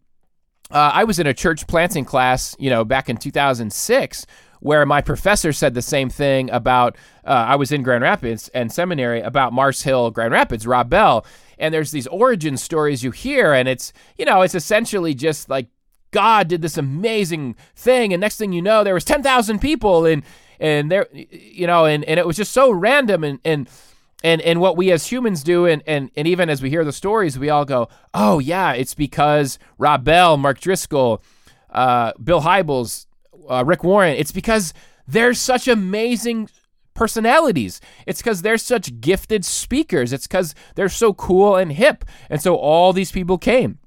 [0.71, 4.25] uh, I was in a church planting class, you know, back in 2006,
[4.63, 6.95] where my professor said the same thing about.
[7.25, 11.25] Uh, I was in Grand Rapids and seminary about Mars Hill, Grand Rapids, Rob Bell,
[11.59, 15.67] and there's these origin stories you hear, and it's you know, it's essentially just like
[16.11, 20.23] God did this amazing thing, and next thing you know, there was 10,000 people, and
[20.59, 23.69] and there, you know, and and it was just so random, and and
[24.23, 26.93] and and what we as humans do and and and even as we hear the
[26.93, 31.21] stories we all go oh yeah it's because rob bell mark driscoll
[31.71, 33.07] uh, bill hybels
[33.49, 34.73] uh, rick warren it's because
[35.07, 36.49] they're such amazing
[36.93, 42.41] personalities it's because they're such gifted speakers it's because they're so cool and hip and
[42.41, 43.79] so all these people came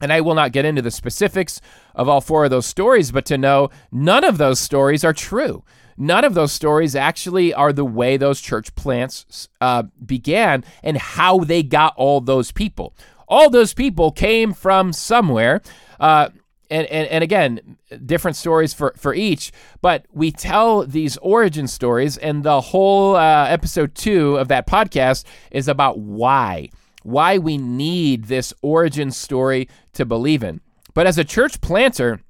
[0.00, 1.60] and I will not get into the specifics
[1.94, 5.64] of all four of those stories, but to know none of those stories are true.
[5.96, 11.38] None of those stories actually are the way those church plants uh, began and how
[11.38, 12.94] they got all those people.
[13.28, 15.62] All those people came from somewhere.
[16.00, 16.30] Uh,
[16.70, 22.16] and, and, and again, different stories for, for each, but we tell these origin stories,
[22.16, 26.70] and the whole uh, episode two of that podcast is about why
[27.04, 30.58] why we need this origin story to believe in.
[30.94, 32.20] But as a church planter,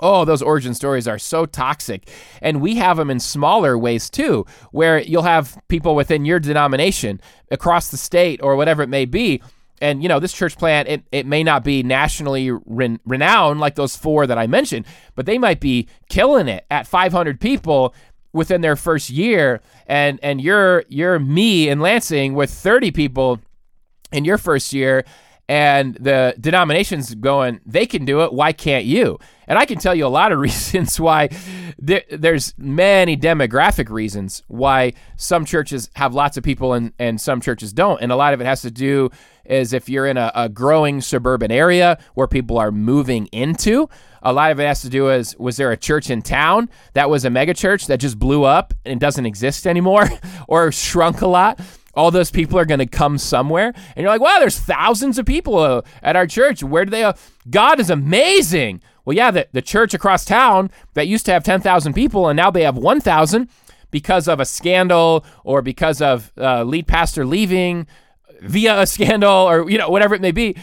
[0.00, 2.08] Oh, those origin stories are so toxic.
[2.40, 7.20] And we have them in smaller ways too, where you'll have people within your denomination
[7.50, 9.42] across the state or whatever it may be.
[9.80, 13.74] And, you know, this church plant, it, it may not be nationally ren- renowned like
[13.74, 17.94] those four that I mentioned, but they might be killing it at 500 people
[18.32, 19.60] within their first year.
[19.86, 23.40] And, and you're, you're me in Lansing with 30 people
[24.12, 25.04] in your first year
[25.48, 28.32] and the denominations going they can do it.
[28.32, 29.18] Why can't you?
[29.46, 31.30] And i can tell you a lot of reasons why
[31.78, 37.40] there, there's many demographic reasons why some churches have lots of people and, and some
[37.40, 38.00] churches don't.
[38.02, 39.10] And a lot of it has to do
[39.44, 43.88] is if you're in a, a growing suburban area where people are moving into
[44.22, 47.08] a lot of it has to do is was there a church in town that
[47.08, 50.08] was a mega church that just blew up and doesn't exist anymore
[50.48, 51.60] or shrunk a lot
[51.98, 55.26] all those people are going to come somewhere and you're like wow there's thousands of
[55.26, 57.12] people uh, at our church where do they uh,
[57.50, 61.92] god is amazing well yeah the, the church across town that used to have 10000
[61.92, 63.48] people and now they have 1000
[63.90, 67.86] because of a scandal or because of uh, lead pastor leaving
[68.42, 70.56] via a scandal or you know whatever it may be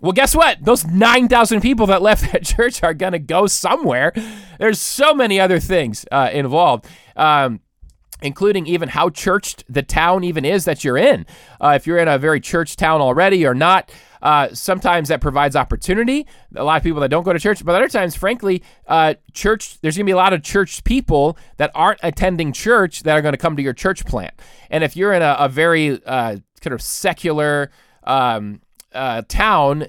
[0.00, 0.64] well, guess what?
[0.64, 4.12] Those 9,000 people that left that church are going to go somewhere.
[4.58, 6.86] There's so many other things uh, involved.
[7.16, 7.60] Um,
[8.22, 11.26] including even how churched the town even is that you're in.
[11.60, 13.90] Uh, if you're in a very church town already or not,
[14.22, 16.26] uh, sometimes that provides opportunity.
[16.56, 19.80] A lot of people that don't go to church, but other times, frankly, uh, church
[19.80, 23.22] there's going to be a lot of church people that aren't attending church that are
[23.22, 24.34] going to come to your church plant.
[24.70, 27.70] And if you're in a, a very uh, kind of secular
[28.04, 28.60] um,
[28.92, 29.86] uh, town,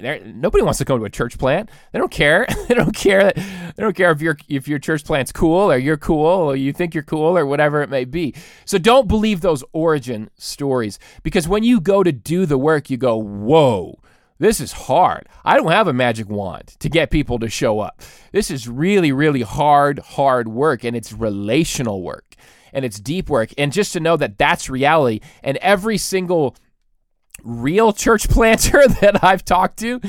[0.00, 1.70] nobody wants to go to a church plant.
[1.92, 2.46] They don't care.
[2.68, 3.32] they don't care.
[3.32, 6.72] They don't care if your if your church plant's cool or you're cool or you
[6.72, 8.34] think you're cool or whatever it may be.
[8.64, 12.96] So don't believe those origin stories because when you go to do the work, you
[12.96, 13.98] go, "Whoa."
[14.36, 15.28] This is hard.
[15.44, 18.02] I don't have a magic wand to get people to show up.
[18.32, 22.34] This is really, really hard, hard work, and it's relational work
[22.74, 23.50] and it's deep work.
[23.56, 26.56] And just to know that that's reality, and every single
[27.44, 30.00] real church planter that I've talked to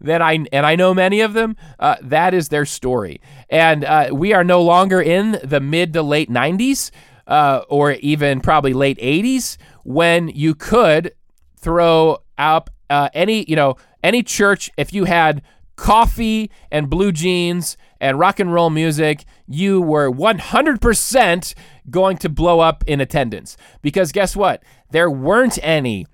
[0.00, 3.20] that I and I know many of them uh, that is their story.
[3.48, 6.90] And uh, we are no longer in the mid to late 90s
[7.26, 11.14] uh, or even probably late 80s when you could
[11.58, 15.42] throw up uh, any you know any church if you had
[15.76, 21.54] coffee and blue jeans and rock and roll music you were 100%
[21.90, 23.56] going to blow up in attendance.
[23.82, 24.62] Because guess what?
[24.90, 26.06] There weren't any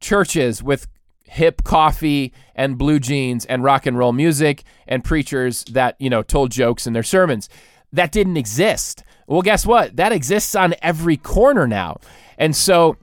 [0.00, 0.86] churches with
[1.24, 6.22] hip coffee and blue jeans and rock and roll music and preachers that, you know,
[6.22, 7.48] told jokes in their sermons.
[7.92, 9.02] That didn't exist.
[9.26, 9.96] Well, guess what?
[9.96, 11.98] That exists on every corner now.
[12.38, 12.96] And so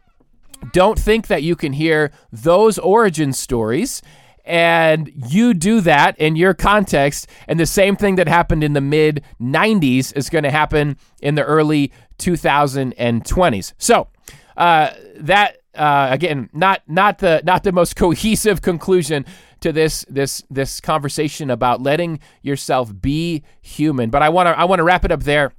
[0.72, 4.02] don't think that you can hear those origin stories
[4.46, 8.82] and you do that in your context and the same thing that happened in the
[8.82, 14.08] mid 90s is going to happen in the early 2020s so
[14.58, 19.26] uh, that uh, again, not not the not the most cohesive conclusion
[19.62, 24.10] to this this this conversation about letting yourself be human.
[24.10, 25.54] But I want to I want to wrap it up there.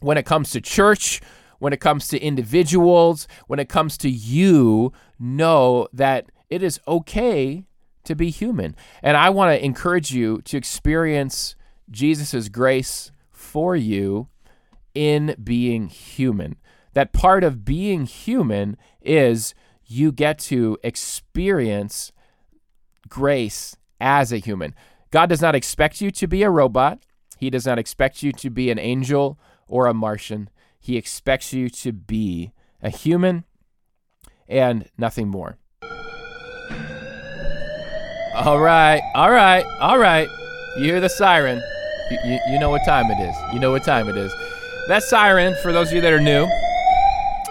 [0.00, 1.20] When it comes to church,
[1.58, 7.66] when it comes to individuals, when it comes to you, know that it is okay
[8.04, 8.74] to be human.
[9.02, 11.54] And I want to encourage you to experience
[11.90, 14.28] Jesus' grace for you
[14.94, 16.56] in being human.
[16.94, 19.54] That part of being human is
[19.86, 22.12] you get to experience
[23.08, 24.74] grace as a human.
[25.10, 27.00] God does not expect you to be a robot.
[27.38, 30.48] He does not expect you to be an angel or a Martian.
[30.78, 33.44] He expects you to be a human
[34.48, 35.58] and nothing more.
[38.34, 40.28] All right, all right, all right.
[40.76, 41.60] You hear the siren.
[42.10, 43.34] You, you, you know what time it is.
[43.52, 44.32] You know what time it is.
[44.88, 46.48] That siren, for those of you that are new,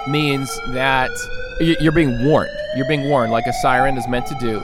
[0.08, 1.12] means that
[1.60, 2.52] you're being warned.
[2.76, 4.64] You're being warned, like a siren is meant to do,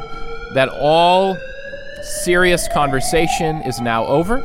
[0.54, 1.38] that all
[2.02, 4.44] serious conversation is now over.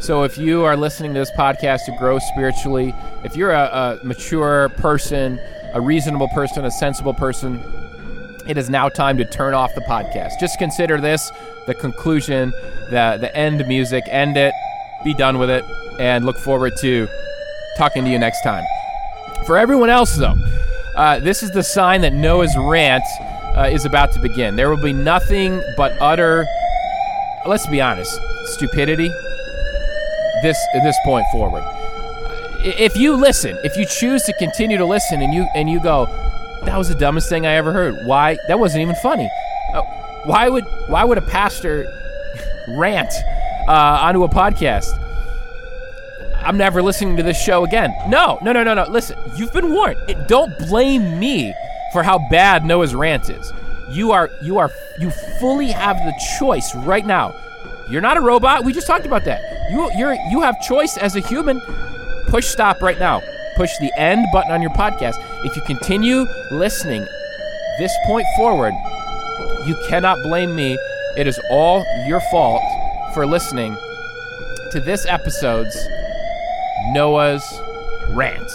[0.00, 2.92] So if you are listening to this podcast to grow spiritually,
[3.22, 5.40] if you're a, a mature person,
[5.74, 7.62] a reasonable person, a sensible person,
[8.48, 10.40] it is now time to turn off the podcast.
[10.40, 11.30] Just consider this
[11.66, 12.50] the conclusion,
[12.90, 14.02] the the end music.
[14.08, 14.52] End it,
[15.04, 15.64] be done with it,
[16.00, 17.06] and look forward to
[17.76, 18.64] talking to you next time.
[19.46, 20.36] For everyone else, though,
[20.94, 23.04] uh, this is the sign that Noah's rant
[23.56, 24.56] uh, is about to begin.
[24.56, 26.46] There will be nothing but utter,
[27.46, 28.20] let's be honest,
[28.54, 29.08] stupidity.
[30.42, 31.64] This this point forward.
[32.64, 36.06] If you listen, if you choose to continue to listen, and you and you go,
[36.64, 38.06] that was the dumbest thing I ever heard.
[38.06, 38.36] Why?
[38.46, 39.28] That wasn't even funny.
[39.74, 39.82] Uh,
[40.24, 41.86] why would why would a pastor
[42.68, 43.12] rant
[43.66, 45.01] uh, onto a podcast?
[46.44, 47.94] I'm never listening to this show again.
[48.08, 48.84] No, no, no, no, no.
[48.84, 49.98] Listen, you've been warned.
[50.08, 51.54] It, don't blame me
[51.92, 53.52] for how bad Noah's rant is.
[53.90, 57.34] You are, you are, you fully have the choice right now.
[57.88, 58.64] You're not a robot.
[58.64, 59.70] We just talked about that.
[59.70, 61.60] You, you're, you have choice as a human.
[62.28, 63.22] Push stop right now.
[63.56, 65.22] Push the end button on your podcast.
[65.44, 67.06] If you continue listening
[67.78, 68.74] this point forward,
[69.66, 70.78] you cannot blame me.
[71.16, 72.62] It is all your fault
[73.12, 73.76] for listening
[74.70, 75.76] to this episode's
[76.90, 77.60] Noah's
[78.10, 78.50] Rant.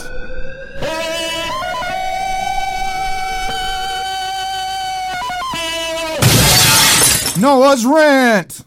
[7.40, 8.66] Noah's rant.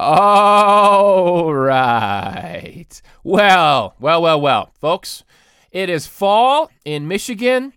[0.00, 3.02] All right.
[3.22, 5.24] Well, well, well, well, folks.
[5.70, 7.72] It is fall in Michigan.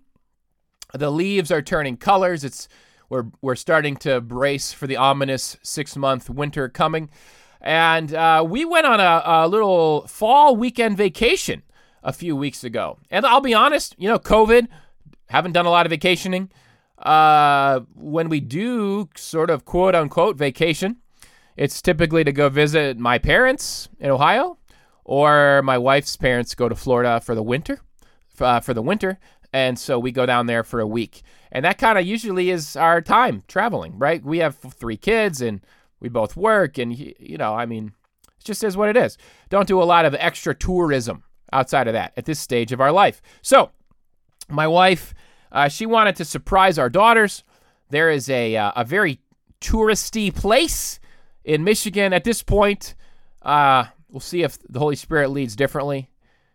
[0.94, 2.44] The leaves are turning colors.
[2.44, 2.68] It's
[3.10, 7.10] we're we're starting to brace for the ominous six month winter coming,
[7.62, 11.64] and uh, we went on a, a little fall weekend vacation
[12.04, 12.98] a few weeks ago.
[13.10, 14.68] And I'll be honest, you know, COVID,
[15.30, 16.52] haven't done a lot of vacationing.
[16.98, 20.98] Uh, when we do sort of quote unquote vacation,
[21.56, 24.58] it's typically to go visit my parents in Ohio,
[25.04, 27.80] or my wife's parents go to Florida for the winter,
[28.40, 29.20] uh, for the winter,
[29.52, 32.76] and so we go down there for a week, and that kind of usually is
[32.76, 34.24] our time traveling, right?
[34.24, 35.62] We have three kids, and
[36.02, 37.94] we both work, and y- you know, I mean,
[38.40, 39.18] it just is what it is.
[39.50, 41.24] Don't do a lot of extra tourism
[41.54, 43.22] outside of that at this stage of our life.
[43.42, 43.72] So,
[44.50, 45.14] my wife,
[45.52, 47.44] uh, she wanted to surprise our daughters.
[47.90, 49.20] There is a uh, a very
[49.62, 51.00] touristy place
[51.46, 52.96] in Michigan at this point.
[53.42, 56.10] Uh, we'll see if the Holy Spirit leads differently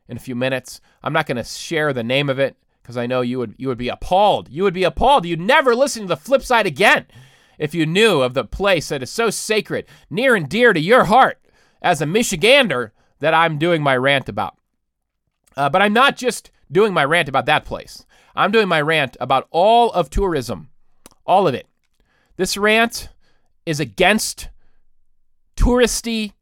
[0.09, 0.81] in a few minutes.
[1.03, 3.69] I'm not going to share the name of it because I know you would you
[3.69, 4.49] would be appalled.
[4.51, 5.25] You would be appalled.
[5.27, 7.07] You'd never listen to the flip side again
[7.59, 11.05] if you knew of the place that is so sacred, near and dear to your
[11.05, 11.39] heart
[11.83, 12.91] as a Michigander
[13.21, 14.57] that I'm doing my rant about.
[15.57, 18.05] Uh, but I'm not just doing my rant about that place.
[18.35, 20.69] I'm doing my rant about all of tourism,
[21.25, 21.67] all of it.
[22.37, 23.09] This rant
[23.65, 24.49] is against
[25.57, 26.33] touristy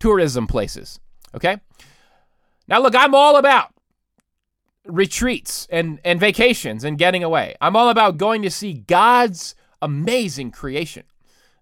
[0.00, 1.00] tourism places.
[1.34, 1.58] Okay?
[2.66, 3.74] Now, look, I'm all about
[4.86, 7.56] retreats and, and vacations and getting away.
[7.60, 9.54] I'm all about going to see God's
[9.84, 11.04] amazing creation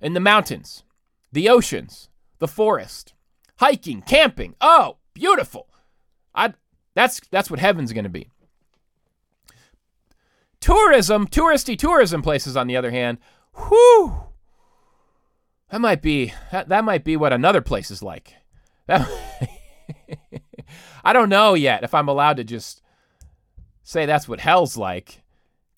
[0.00, 0.84] in the mountains,
[1.32, 2.08] the oceans,
[2.38, 3.14] the forest,
[3.56, 4.54] hiking, camping.
[4.60, 5.68] Oh, beautiful.
[6.34, 6.54] I,
[6.94, 8.28] that's, that's what heaven's going to be.
[10.60, 13.18] Tourism, touristy tourism places, on the other hand,
[13.56, 14.14] whew,
[15.70, 18.34] that might be that, that might be what another place is like.
[18.86, 19.08] That,
[21.04, 22.82] I don't know yet if I'm allowed to just
[23.82, 25.21] say that's what hell's like,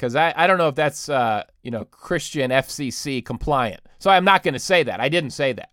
[0.04, 3.80] because I, I don't know if that's uh, you know Christian FCC compliant.
[3.98, 5.00] So I'm not going to say that.
[5.00, 5.70] I didn't say that.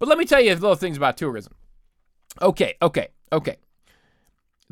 [0.00, 1.54] But let me tell you a little things about tourism.
[2.42, 3.56] Okay, okay, okay.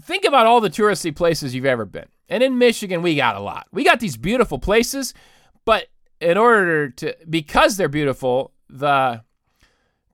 [0.00, 2.06] Think about all the touristy places you've ever been.
[2.28, 3.68] And in Michigan, we got a lot.
[3.70, 5.14] We got these beautiful places,
[5.64, 5.86] but
[6.20, 9.22] in order to, because they're beautiful, the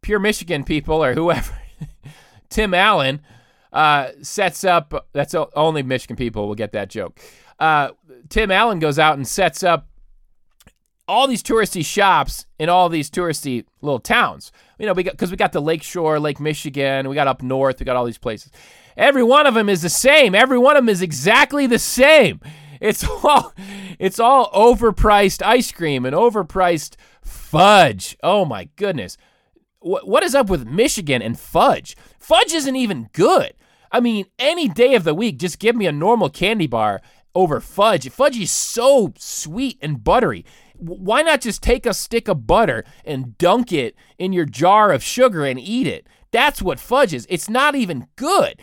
[0.02, 1.56] pure Michigan people or whoever,
[2.50, 3.20] Tim Allen,
[3.72, 7.20] uh, sets up, that's only Michigan people will get that joke.
[7.58, 7.90] Uh,
[8.28, 9.88] Tim Allen goes out and sets up
[11.06, 14.52] all these touristy shops in all these touristy little towns.
[14.78, 17.80] You know, we because we got the Lake Shore, Lake Michigan, we got up north,
[17.80, 18.50] we got all these places.
[18.96, 20.34] Every one of them is the same.
[20.34, 22.40] Every one of them is exactly the same.
[22.80, 23.52] It's all
[23.98, 28.16] it's all overpriced ice cream and overpriced fudge.
[28.22, 29.16] Oh my goodness.
[29.80, 31.96] What what is up with Michigan and fudge?
[32.18, 33.54] Fudge isn't even good.
[33.92, 37.00] I mean, any day of the week, just give me a normal candy bar
[37.34, 38.08] over fudge.
[38.10, 40.44] Fudge is so sweet and buttery.
[40.76, 45.02] Why not just take a stick of butter and dunk it in your jar of
[45.02, 46.06] sugar and eat it?
[46.30, 47.26] That's what fudge is.
[47.30, 48.60] It's not even good.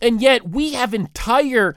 [0.00, 1.76] And yet we have entire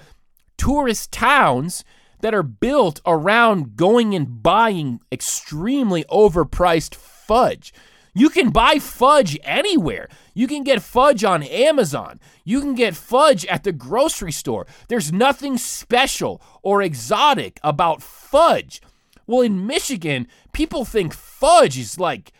[0.57, 1.83] tourist towns
[2.21, 7.73] that are built around going and buying extremely overpriced fudge.
[8.18, 10.07] You can buy fudge anywhere.
[10.34, 12.22] You can get fudge on Amazon.
[12.45, 14.66] You can get fudge at the grocery store.
[14.88, 18.82] There's nothing special or exotic about fudge.
[19.28, 22.32] Well, in Michigan, people think fudge is like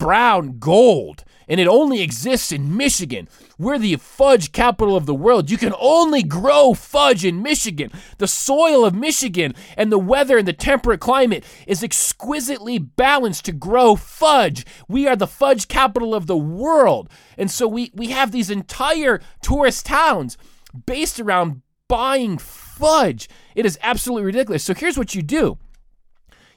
[0.00, 3.28] brown gold and it only exists in Michigan.
[3.58, 5.50] We're the fudge capital of the world.
[5.50, 7.90] You can only grow fudge in Michigan.
[8.18, 13.52] The soil of Michigan and the weather and the temperate climate is exquisitely balanced to
[13.52, 14.64] grow fudge.
[14.88, 17.10] We are the fudge capital of the world.
[17.36, 20.38] And so we, we have these entire tourist towns
[20.86, 23.28] based around buying fudge.
[23.56, 24.62] It is absolutely ridiculous.
[24.62, 25.58] So here's what you do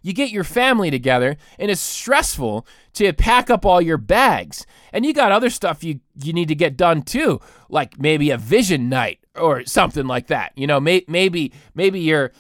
[0.04, 4.68] you get your family together and it's stressful to pack up all your bags.
[4.92, 7.40] And you got other stuff you you need to get done too
[7.70, 10.52] like maybe a vision night or something like that.
[10.56, 12.32] You know may, maybe maybe your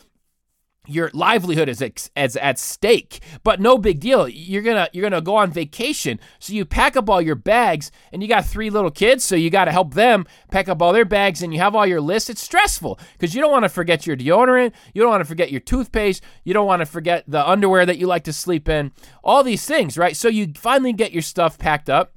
[0.85, 3.21] your livelihood is ex- as at stake.
[3.43, 4.27] But no big deal.
[4.27, 6.19] You're gonna you're gonna go on vacation.
[6.39, 9.49] So you pack up all your bags and you got three little kids so you
[9.49, 12.29] got to help them pack up all their bags and you have all your lists.
[12.29, 14.73] It's stressful because you don't want to forget your deodorant.
[14.93, 16.23] You don't want to forget your toothpaste.
[16.43, 18.91] You don't want to forget the underwear that you like to sleep in.
[19.23, 20.15] All these things right?
[20.15, 22.13] So you finally get your stuff packed up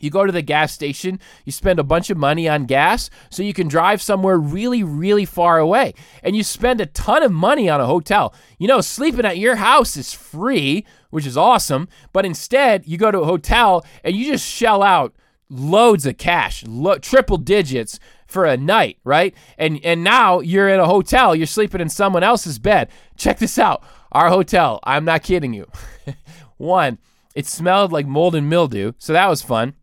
[0.00, 3.42] you go to the gas station, you spend a bunch of money on gas so
[3.42, 5.94] you can drive somewhere really, really far away.
[6.22, 8.34] And you spend a ton of money on a hotel.
[8.58, 11.88] You know, sleeping at your house is free, which is awesome.
[12.12, 15.14] But instead, you go to a hotel and you just shell out
[15.48, 19.34] loads of cash, lo- triple digits for a night, right?
[19.56, 22.88] And and now you're in a hotel, you're sleeping in someone else's bed.
[23.16, 23.82] Check this out.
[24.12, 25.66] Our hotel, I'm not kidding you.
[26.56, 26.98] One,
[27.34, 29.74] it smelled like mold and mildew, so that was fun.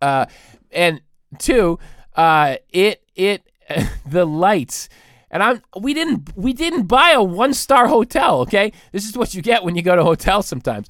[0.00, 0.26] Uh,
[0.70, 1.00] and
[1.38, 1.78] two,
[2.16, 3.42] uh, it it
[4.06, 4.88] the lights.
[5.30, 8.40] And I'm we didn't we didn't buy a one star hotel.
[8.40, 10.88] Okay, this is what you get when you go to hotels sometimes.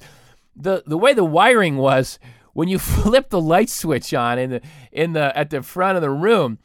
[0.55, 2.19] The the way the wiring was
[2.53, 6.01] when you flip the light switch on in the in the at the front of
[6.01, 6.59] the room,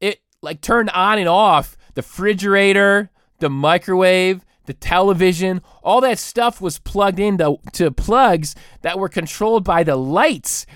[0.00, 6.60] it like turned on and off the refrigerator, the microwave, the television, all that stuff
[6.60, 10.66] was plugged into to plugs that were controlled by the lights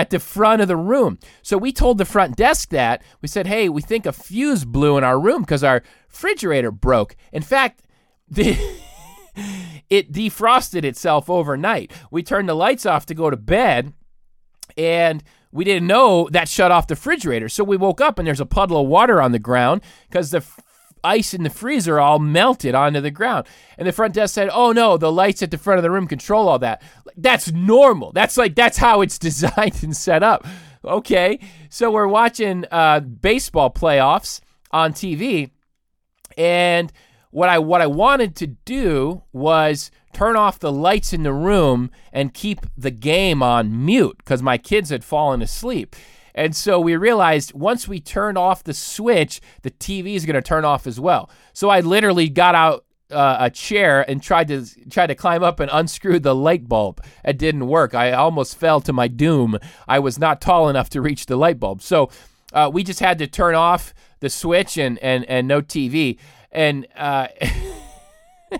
[0.00, 1.18] at the front of the room.
[1.42, 3.02] So we told the front desk that.
[3.20, 7.16] We said, "Hey, we think a fuse blew in our room because our refrigerator broke."
[7.32, 7.82] In fact,
[8.28, 8.56] the
[9.90, 11.92] it defrosted itself overnight.
[12.10, 13.92] We turned the lights off to go to bed
[14.76, 15.22] and
[15.52, 17.48] we didn't know that shut off the refrigerator.
[17.48, 20.44] So we woke up and there's a puddle of water on the ground because the
[21.04, 23.46] ice in the freezer all melted onto the ground.
[23.78, 26.06] And the front desk said, "Oh no, the lights at the front of the room
[26.06, 26.82] control all that."
[27.16, 28.12] That's normal.
[28.12, 30.46] That's like that's how it's designed and set up.
[30.84, 31.38] Okay,
[31.68, 34.40] so we're watching uh, baseball playoffs
[34.70, 35.50] on TV,
[36.38, 36.90] and
[37.30, 41.90] what I what I wanted to do was turn off the lights in the room
[42.12, 45.94] and keep the game on mute because my kids had fallen asleep.
[46.40, 50.42] And so we realized once we turn off the switch, the TV is going to
[50.42, 51.28] turn off as well.
[51.52, 55.60] So I literally got out uh, a chair and tried to tried to climb up
[55.60, 57.04] and unscrew the light bulb.
[57.26, 57.94] It didn't work.
[57.94, 59.58] I almost fell to my doom.
[59.86, 61.82] I was not tall enough to reach the light bulb.
[61.82, 62.08] So
[62.54, 66.16] uh, we just had to turn off the switch and and and no TV.
[66.50, 67.28] And uh,
[68.50, 68.58] so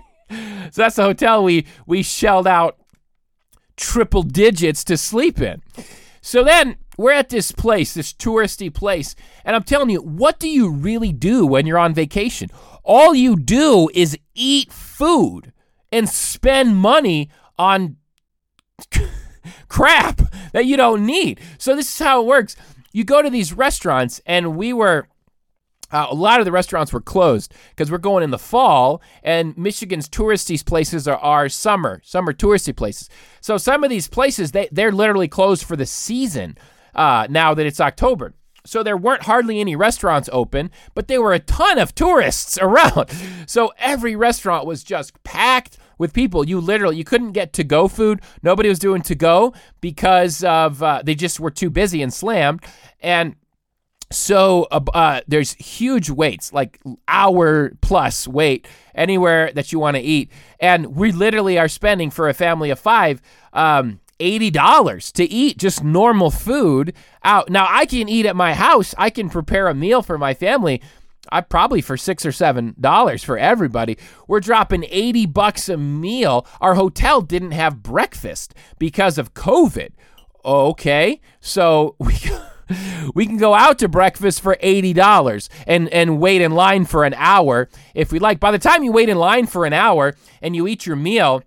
[0.75, 2.77] that's the hotel we we shelled out
[3.75, 5.63] triple digits to sleep in.
[6.21, 10.47] So then we're at this place, this touristy place, and I'm telling you, what do
[10.47, 12.49] you really do when you're on vacation?
[12.83, 15.51] All you do is eat food
[15.91, 17.97] and spend money on
[19.67, 20.21] crap
[20.53, 21.39] that you don't need.
[21.57, 22.55] So this is how it works.
[22.93, 25.07] You go to these restaurants, and we were
[25.91, 29.57] uh, a lot of the restaurants were closed because we're going in the fall, and
[29.57, 33.09] Michigan's touristy places are, our summer, summer touristy places.
[33.41, 36.57] So some of these places they they're literally closed for the season
[36.95, 38.33] uh, now that it's October.
[38.65, 43.09] So there weren't hardly any restaurants open, but there were a ton of tourists around.
[43.47, 46.47] So every restaurant was just packed with people.
[46.47, 48.21] You literally you couldn't get to go food.
[48.43, 52.63] Nobody was doing to go because of uh, they just were too busy and slammed.
[52.99, 53.35] And
[54.11, 60.31] so uh, there's huge waits, like hour plus wait anywhere that you want to eat,
[60.59, 63.21] and we literally are spending for a family of five.
[63.53, 66.93] Um, $80 to eat just normal food
[67.23, 67.49] out.
[67.49, 68.93] Now, I can eat at my house.
[68.95, 70.79] I can prepare a meal for my family.
[71.31, 73.97] I probably for six or seven dollars for everybody.
[74.27, 76.45] We're dropping 80 bucks a meal.
[76.59, 79.91] Our hotel didn't have breakfast because of COVID.
[80.43, 81.21] Okay.
[81.39, 82.17] So we
[83.13, 87.13] we can go out to breakfast for $80 and, and wait in line for an
[87.15, 88.39] hour if we like.
[88.39, 91.43] By the time you wait in line for an hour and you eat your meal,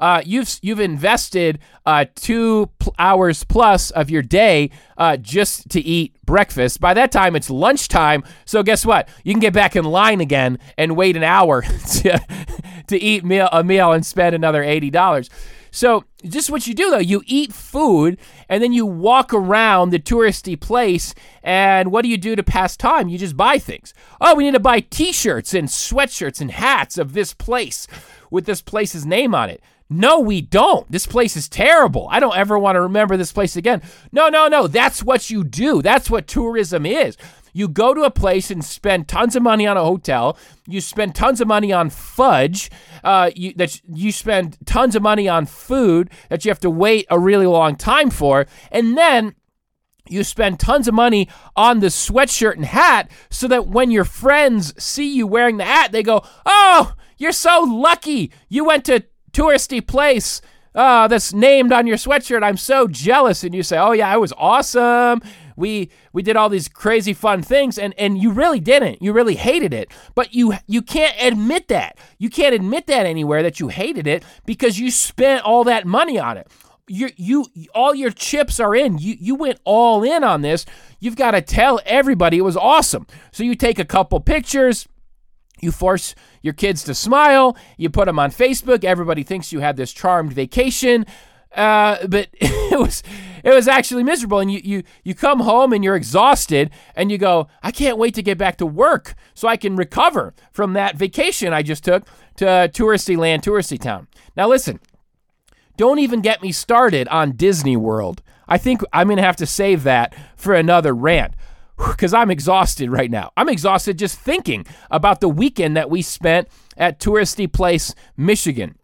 [0.00, 5.80] uh, you've you've invested uh, two pl- hours plus of your day uh, just to
[5.80, 6.80] eat breakfast.
[6.80, 8.22] By that time, it's lunchtime.
[8.44, 9.08] So guess what?
[9.24, 11.62] You can get back in line again and wait an hour
[12.02, 12.20] to
[12.86, 15.30] to eat meal a meal and spend another eighty dollars.
[15.78, 18.18] So, just what you do though, you eat food
[18.48, 21.14] and then you walk around the touristy place.
[21.40, 23.08] And what do you do to pass time?
[23.08, 23.94] You just buy things.
[24.20, 27.86] Oh, we need to buy t shirts and sweatshirts and hats of this place
[28.28, 29.62] with this place's name on it.
[29.90, 30.90] No, we don't.
[30.90, 32.08] This place is terrible.
[32.10, 33.80] I don't ever want to remember this place again.
[34.12, 34.66] No, no, no.
[34.66, 35.80] That's what you do.
[35.80, 37.16] That's what tourism is.
[37.54, 40.36] You go to a place and spend tons of money on a hotel.
[40.66, 42.70] You spend tons of money on fudge.
[43.02, 47.06] Uh, you, that you spend tons of money on food that you have to wait
[47.08, 49.34] a really long time for, and then
[50.08, 54.74] you spend tons of money on the sweatshirt and hat so that when your friends
[54.82, 58.32] see you wearing the hat, they go, "Oh, you're so lucky.
[58.48, 60.40] You went to touristy place."
[60.74, 62.44] Uh, that's named on your sweatshirt.
[62.44, 63.42] I'm so jealous.
[63.42, 65.20] And you say, Oh, yeah, it was awesome.
[65.56, 67.78] We we did all these crazy fun things.
[67.78, 69.02] And and you really didn't.
[69.02, 69.90] You really hated it.
[70.14, 71.98] But you you can't admit that.
[72.18, 76.16] You can't admit that anywhere that you hated it because you spent all that money
[76.16, 76.46] on it.
[76.86, 78.98] You you all your chips are in.
[78.98, 80.64] You you went all in on this.
[81.00, 83.06] You've got to tell everybody it was awesome.
[83.32, 84.86] So you take a couple pictures
[85.60, 87.56] you force your kids to smile.
[87.76, 88.84] You put them on Facebook.
[88.84, 91.06] Everybody thinks you had this charmed vacation.
[91.54, 93.02] Uh, but it was
[93.42, 94.38] it was actually miserable.
[94.38, 98.14] And you you you come home and you're exhausted, and you go, I can't wait
[98.14, 102.06] to get back to work so I can recover from that vacation I just took
[102.36, 104.08] to touristy land, touristy town.
[104.36, 104.80] Now listen,
[105.76, 108.22] don't even get me started on Disney World.
[108.46, 111.34] I think I'm gonna have to save that for another rant
[111.78, 113.32] because I'm exhausted right now.
[113.36, 118.76] I'm exhausted just thinking about the weekend that we spent at touristy place Michigan.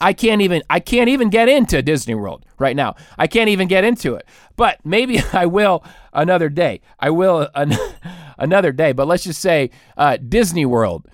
[0.00, 2.94] I can't even I can't even get into Disney World right now.
[3.18, 4.26] I can't even get into it.
[4.56, 6.80] But maybe I will another day.
[6.98, 7.74] I will an,
[8.38, 8.92] another day.
[8.92, 11.08] But let's just say uh, Disney World,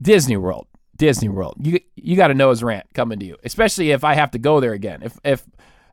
[0.00, 1.56] Disney World, Disney World.
[1.60, 4.60] You you got a Noah's rant coming to you, especially if I have to go
[4.60, 5.02] there again.
[5.02, 5.44] If if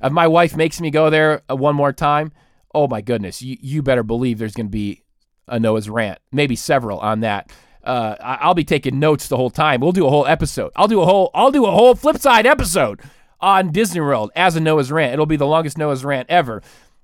[0.01, 2.31] if my wife makes me go there uh, one more time,
[2.73, 5.03] oh my goodness, you you better believe there's going to be
[5.47, 7.51] a Noah's rant, maybe several on that
[7.83, 9.81] uh, I'll be taking notes the whole time.
[9.81, 10.71] We'll do a whole episode.
[10.75, 13.01] I'll do a whole I'll do a whole flip side episode
[13.41, 15.13] on Disney World as a Noah's rant.
[15.13, 16.61] It'll be the longest Noah's rant ever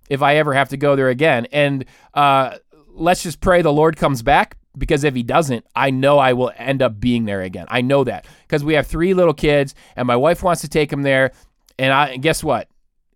[0.10, 1.48] if I ever have to go there again.
[1.52, 2.58] And uh,
[2.88, 6.52] let's just pray the Lord comes back because if he doesn't, I know I will
[6.56, 7.66] end up being there again.
[7.70, 10.90] I know that because we have three little kids and my wife wants to take
[10.90, 11.32] them there.
[11.78, 12.70] And I and guess what?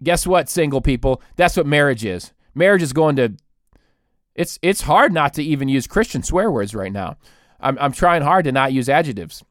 [0.03, 1.21] Guess what, single people?
[1.37, 2.33] That's what marriage is.
[2.55, 3.35] Marriage is going to.
[4.35, 7.17] It's it's hard not to even use Christian swear words right now.
[7.59, 9.43] I'm, I'm trying hard to not use adjectives.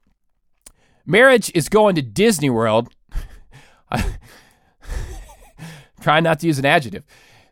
[1.07, 2.89] Marriage is going to Disney World.
[6.03, 7.05] trying not to use an adjective.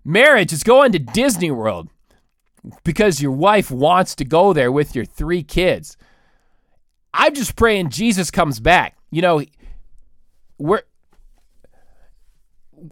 [0.04, 1.88] Marriage is going to Disney World
[2.84, 5.96] because your wife wants to go there with your three kids.
[7.14, 8.96] I'm just praying Jesus comes back.
[9.10, 9.42] You know,
[10.58, 10.82] we're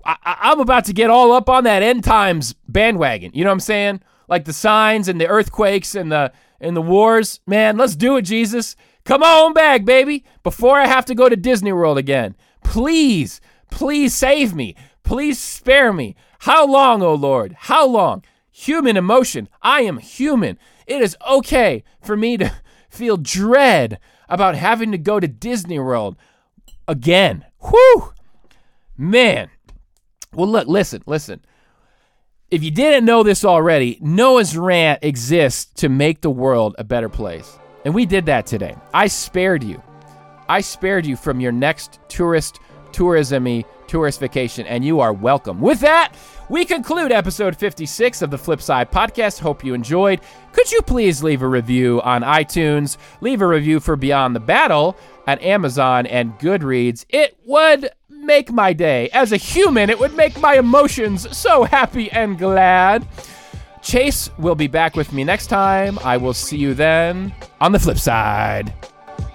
[0.05, 3.31] I, am about to get all up on that end times bandwagon.
[3.35, 4.01] You know what I'm saying?
[4.29, 7.41] Like the signs and the earthquakes and the in the wars.
[7.47, 8.77] Man, let's do it, Jesus.
[9.05, 12.37] Come on back, baby, before I have to go to Disney World again.
[12.63, 14.75] Please, please save me.
[15.03, 16.15] Please spare me.
[16.41, 17.57] How long, O oh Lord?
[17.59, 18.23] How long?
[18.51, 19.49] Human emotion.
[19.63, 20.59] I am human.
[20.87, 22.53] It is okay for me to
[22.91, 26.17] feel dread about having to go to Disney World
[26.87, 27.47] again.
[27.61, 28.13] Whew.
[28.97, 29.49] Man.
[30.35, 31.41] Well, look, listen, listen.
[32.51, 37.09] If you didn't know this already, Noah's Rant exists to make the world a better
[37.09, 37.59] place.
[37.85, 38.75] And we did that today.
[38.95, 39.83] I spared you.
[40.49, 42.59] I spared you from your next tourist,
[42.93, 43.47] tourism
[43.89, 45.61] tourist vacation, and you are welcome.
[45.61, 46.13] With that,
[46.49, 49.41] we conclude episode 56 of the Flipside podcast.
[49.41, 50.21] Hope you enjoyed.
[50.53, 52.97] Could you please leave a review on iTunes?
[53.21, 57.05] Leave a review for Beyond the Battle at Amazon and Goodreads.
[57.09, 57.91] It would
[58.29, 59.09] make my day.
[59.15, 63.09] As a human, it would make my emotions so happy and glad.
[63.81, 65.99] Chase will be back with me next time.
[66.05, 68.75] I will see you then on the flip side.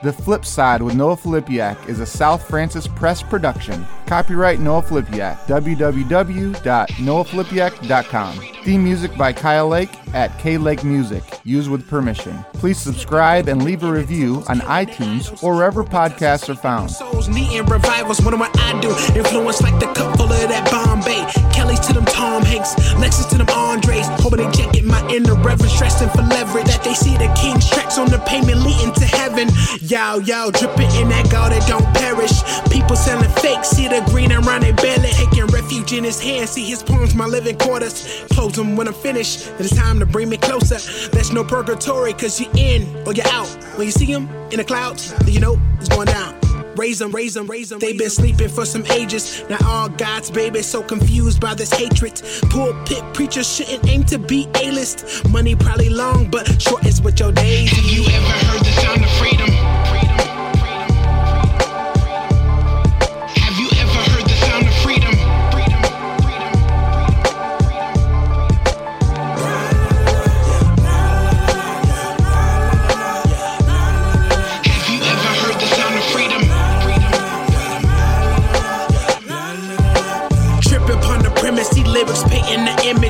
[0.04, 3.88] The Flip Side with Noah Filipiak is a South Francis Press production.
[4.06, 5.38] Copyright Noah Filipiak.
[5.46, 8.40] www.noahfilipiak.com.
[8.64, 11.24] Theme music by Kyle Lake at K Lake Music.
[11.46, 12.44] Used with permission.
[12.54, 16.92] Please subscribe and leave a review on iTunes or wherever podcasts are found.
[16.92, 18.90] Souls revivals, I do.
[19.18, 21.53] Influence like the cup full of that Bombay.
[21.64, 24.06] Kelly's to them Tom Hanks, Lexus to them Andres.
[24.20, 26.66] Hoping they jacket my inner reverence, stressing for leverage.
[26.66, 29.48] That they see the king's tracks on the pavement leading to heaven.
[29.80, 32.44] Yow, yow, dripping in that gold that don't perish.
[32.70, 35.08] People selling fake, see the green around their belly.
[35.12, 38.26] Taking refuge in his hands, see his palms, my living quarters.
[38.32, 39.50] Close them when I'm finished.
[39.58, 40.80] It's time to bring me closer.
[41.12, 43.48] There's no purgatory, cause you're in or you're out.
[43.78, 46.43] When you see him in the clouds, then you know it's going down.
[46.76, 47.80] Raise them, raise them, raise them.
[47.80, 49.44] They've been sleeping for some ages.
[49.50, 52.22] Now all God's babies so confused by this hatred.
[52.50, 55.28] Pulpit preachers shouldn't aim to be A-list.
[55.30, 57.70] Money probably long, but short is what your days.
[57.70, 59.53] Have you ever heard the sound of freedom?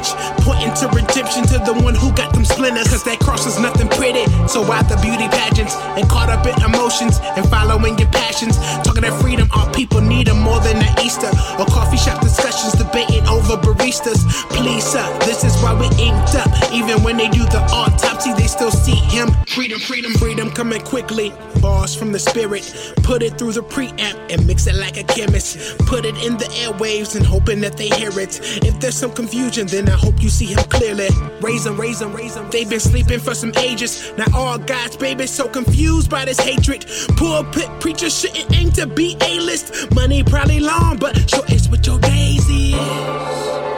[0.03, 2.87] Image, pointing to redemption to the one who got them splinters.
[2.87, 4.23] Cause that cross is nothing pretty.
[4.47, 8.55] So why the beauty pageants and caught up in emotions and following your passions?
[8.83, 12.21] Talking that freedom, all people need need 'em more than an Easter or coffee shop
[12.21, 14.19] discussions, debating over baristas.
[14.49, 16.49] Please, sir, this is why we inked up.
[16.71, 19.27] Even when they do the autopsy, they still see him.
[19.47, 21.33] Freedom, freedom, freedom coming quickly.
[21.61, 22.63] Bars from the spirit,
[23.03, 25.77] put it through the preamp and mix it like a chemist.
[25.91, 28.33] Put it in the airwaves and hoping that they hear it.
[28.69, 31.09] If there's some confusion, then I hope you see him clearly.
[31.41, 32.49] Raising, raising, raising.
[32.49, 34.11] They've been sleeping for some ages.
[34.17, 36.85] Now all God's babies so confused by this hatred.
[37.15, 39.93] Pulpit preacher shouldn't aim to be A-list.
[39.93, 43.72] Money probably long, but short it's what your days is.